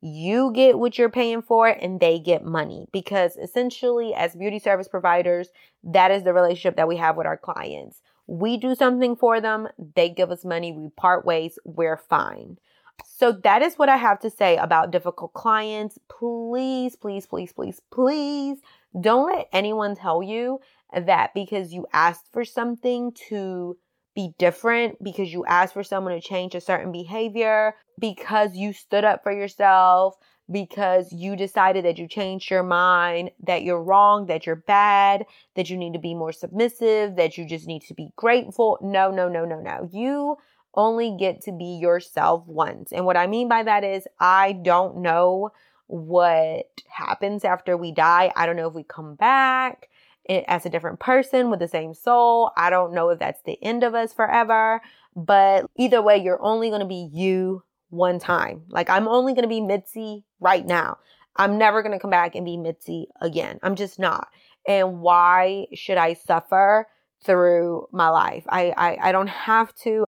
You 0.00 0.52
get 0.54 0.78
what 0.78 0.98
you're 0.98 1.10
paying 1.10 1.42
for 1.42 1.66
and 1.66 1.98
they 1.98 2.18
get 2.18 2.44
money 2.44 2.86
because 2.92 3.36
essentially, 3.36 4.14
as 4.14 4.36
beauty 4.36 4.58
service 4.58 4.86
providers, 4.86 5.48
that 5.82 6.10
is 6.10 6.22
the 6.22 6.34
relationship 6.34 6.76
that 6.76 6.88
we 6.88 6.96
have 6.96 7.16
with 7.16 7.26
our 7.26 7.38
clients. 7.38 8.02
We 8.26 8.56
do 8.56 8.74
something 8.74 9.16
for 9.16 9.40
them, 9.40 9.68
they 9.94 10.08
give 10.08 10.30
us 10.30 10.44
money, 10.44 10.72
we 10.72 10.88
part 10.90 11.26
ways, 11.26 11.58
we're 11.64 11.96
fine. 11.96 12.58
So 13.02 13.32
that 13.44 13.62
is 13.62 13.76
what 13.76 13.88
I 13.88 13.96
have 13.96 14.20
to 14.20 14.30
say 14.30 14.56
about 14.56 14.90
difficult 14.90 15.32
clients. 15.32 15.98
Please, 16.08 16.96
please, 16.96 17.26
please, 17.26 17.52
please, 17.52 17.80
please 17.90 18.58
don't 19.00 19.26
let 19.26 19.48
anyone 19.52 19.96
tell 19.96 20.22
you 20.22 20.60
that 20.94 21.32
because 21.34 21.72
you 21.72 21.86
asked 21.92 22.28
for 22.32 22.44
something 22.44 23.12
to 23.28 23.76
be 24.14 24.32
different, 24.38 25.02
because 25.02 25.32
you 25.32 25.44
asked 25.46 25.74
for 25.74 25.82
someone 25.82 26.14
to 26.14 26.20
change 26.20 26.54
a 26.54 26.60
certain 26.60 26.92
behavior, 26.92 27.74
because 27.98 28.54
you 28.54 28.72
stood 28.72 29.04
up 29.04 29.22
for 29.22 29.32
yourself, 29.32 30.14
because 30.50 31.12
you 31.12 31.34
decided 31.34 31.84
that 31.84 31.98
you 31.98 32.06
changed 32.06 32.50
your 32.50 32.62
mind, 32.62 33.30
that 33.42 33.62
you're 33.62 33.82
wrong, 33.82 34.26
that 34.26 34.46
you're 34.46 34.54
bad, 34.54 35.24
that 35.56 35.70
you 35.70 35.76
need 35.76 35.94
to 35.94 35.98
be 35.98 36.14
more 36.14 36.32
submissive, 36.32 37.16
that 37.16 37.38
you 37.38 37.46
just 37.46 37.66
need 37.66 37.82
to 37.82 37.94
be 37.94 38.10
grateful. 38.16 38.78
No, 38.82 39.10
no, 39.10 39.28
no, 39.28 39.44
no, 39.44 39.58
no. 39.58 39.88
You 39.90 40.36
only 40.76 41.16
get 41.18 41.42
to 41.42 41.52
be 41.52 41.78
yourself 41.80 42.46
once. 42.46 42.92
And 42.92 43.06
what 43.06 43.16
I 43.16 43.26
mean 43.26 43.48
by 43.48 43.62
that 43.62 43.84
is, 43.84 44.06
I 44.18 44.52
don't 44.52 44.98
know 44.98 45.50
what 45.86 46.82
happens 46.88 47.44
after 47.44 47.76
we 47.76 47.92
die. 47.92 48.32
I 48.36 48.46
don't 48.46 48.56
know 48.56 48.68
if 48.68 48.74
we 48.74 48.84
come 48.84 49.14
back 49.14 49.88
eh, 50.28 50.42
as 50.48 50.64
a 50.66 50.70
different 50.70 51.00
person 51.00 51.50
with 51.50 51.60
the 51.60 51.68
same 51.68 51.94
soul. 51.94 52.50
I 52.56 52.70
don't 52.70 52.94
know 52.94 53.10
if 53.10 53.18
that's 53.18 53.42
the 53.42 53.62
end 53.62 53.84
of 53.84 53.94
us 53.94 54.12
forever, 54.12 54.80
but 55.14 55.66
either 55.76 56.02
way, 56.02 56.18
you're 56.18 56.42
only 56.42 56.68
going 56.68 56.80
to 56.80 56.86
be 56.86 57.08
you 57.12 57.62
one 57.90 58.18
time. 58.18 58.62
Like 58.68 58.90
I'm 58.90 59.08
only 59.08 59.34
going 59.34 59.42
to 59.42 59.48
be 59.48 59.60
Mitsy 59.60 60.24
right 60.40 60.66
now. 60.66 60.98
I'm 61.36 61.58
never 61.58 61.82
going 61.82 61.92
to 61.92 61.98
come 61.98 62.10
back 62.10 62.34
and 62.34 62.44
be 62.44 62.56
Mitsy 62.56 63.06
again. 63.20 63.58
I'm 63.62 63.76
just 63.76 63.98
not. 63.98 64.28
And 64.66 65.00
why 65.00 65.66
should 65.74 65.98
I 65.98 66.14
suffer 66.14 66.86
through 67.24 67.88
my 67.92 68.08
life? 68.08 68.44
I, 68.48 68.72
I, 68.76 69.08
I 69.08 69.12
don't 69.12 69.28
have 69.28 69.74
to. 69.76 70.04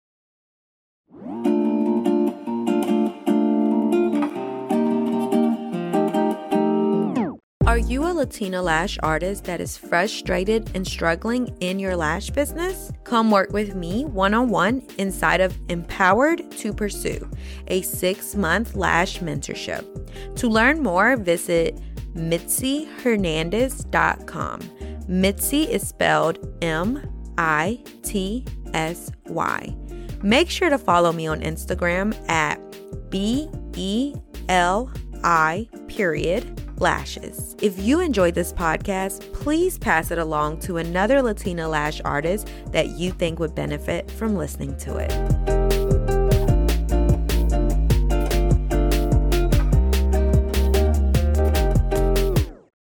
Are 7.72 7.78
you 7.78 8.04
a 8.04 8.12
Latina 8.12 8.60
lash 8.60 8.98
artist 9.02 9.44
that 9.44 9.58
is 9.58 9.78
frustrated 9.78 10.70
and 10.74 10.86
struggling 10.86 11.56
in 11.60 11.78
your 11.78 11.96
lash 11.96 12.28
business? 12.28 12.92
Come 13.04 13.30
work 13.30 13.54
with 13.54 13.74
me 13.74 14.04
one 14.04 14.34
on 14.34 14.50
one 14.50 14.82
inside 14.98 15.40
of 15.40 15.58
Empowered 15.70 16.50
to 16.58 16.74
Pursue, 16.74 17.26
a 17.68 17.80
six 17.80 18.34
month 18.34 18.74
lash 18.74 19.20
mentorship. 19.20 20.36
To 20.36 20.50
learn 20.50 20.82
more, 20.82 21.16
visit 21.16 21.80
mitsyhernandez.com. 22.14 24.60
Mitsy 25.08 25.66
is 25.66 25.88
spelled 25.88 26.54
M 26.60 27.00
I 27.38 27.82
T 28.02 28.44
S 28.74 29.10
Y. 29.28 29.74
Make 30.22 30.50
sure 30.50 30.68
to 30.68 30.76
follow 30.76 31.10
me 31.10 31.26
on 31.26 31.40
Instagram 31.40 32.14
at 32.28 32.60
B 33.08 33.48
E 33.74 34.14
L 34.50 34.92
I 35.24 35.70
period 35.88 36.58
lashes. 36.82 37.56
If 37.62 37.78
you 37.78 38.00
enjoyed 38.00 38.34
this 38.34 38.52
podcast, 38.52 39.32
please 39.32 39.78
pass 39.78 40.10
it 40.10 40.18
along 40.18 40.60
to 40.60 40.76
another 40.76 41.22
Latina 41.22 41.68
lash 41.68 42.00
artist 42.04 42.50
that 42.72 42.88
you 42.88 43.12
think 43.12 43.38
would 43.38 43.54
benefit 43.54 44.10
from 44.10 44.36
listening 44.36 44.76
to 44.78 44.96
it. 44.98 45.61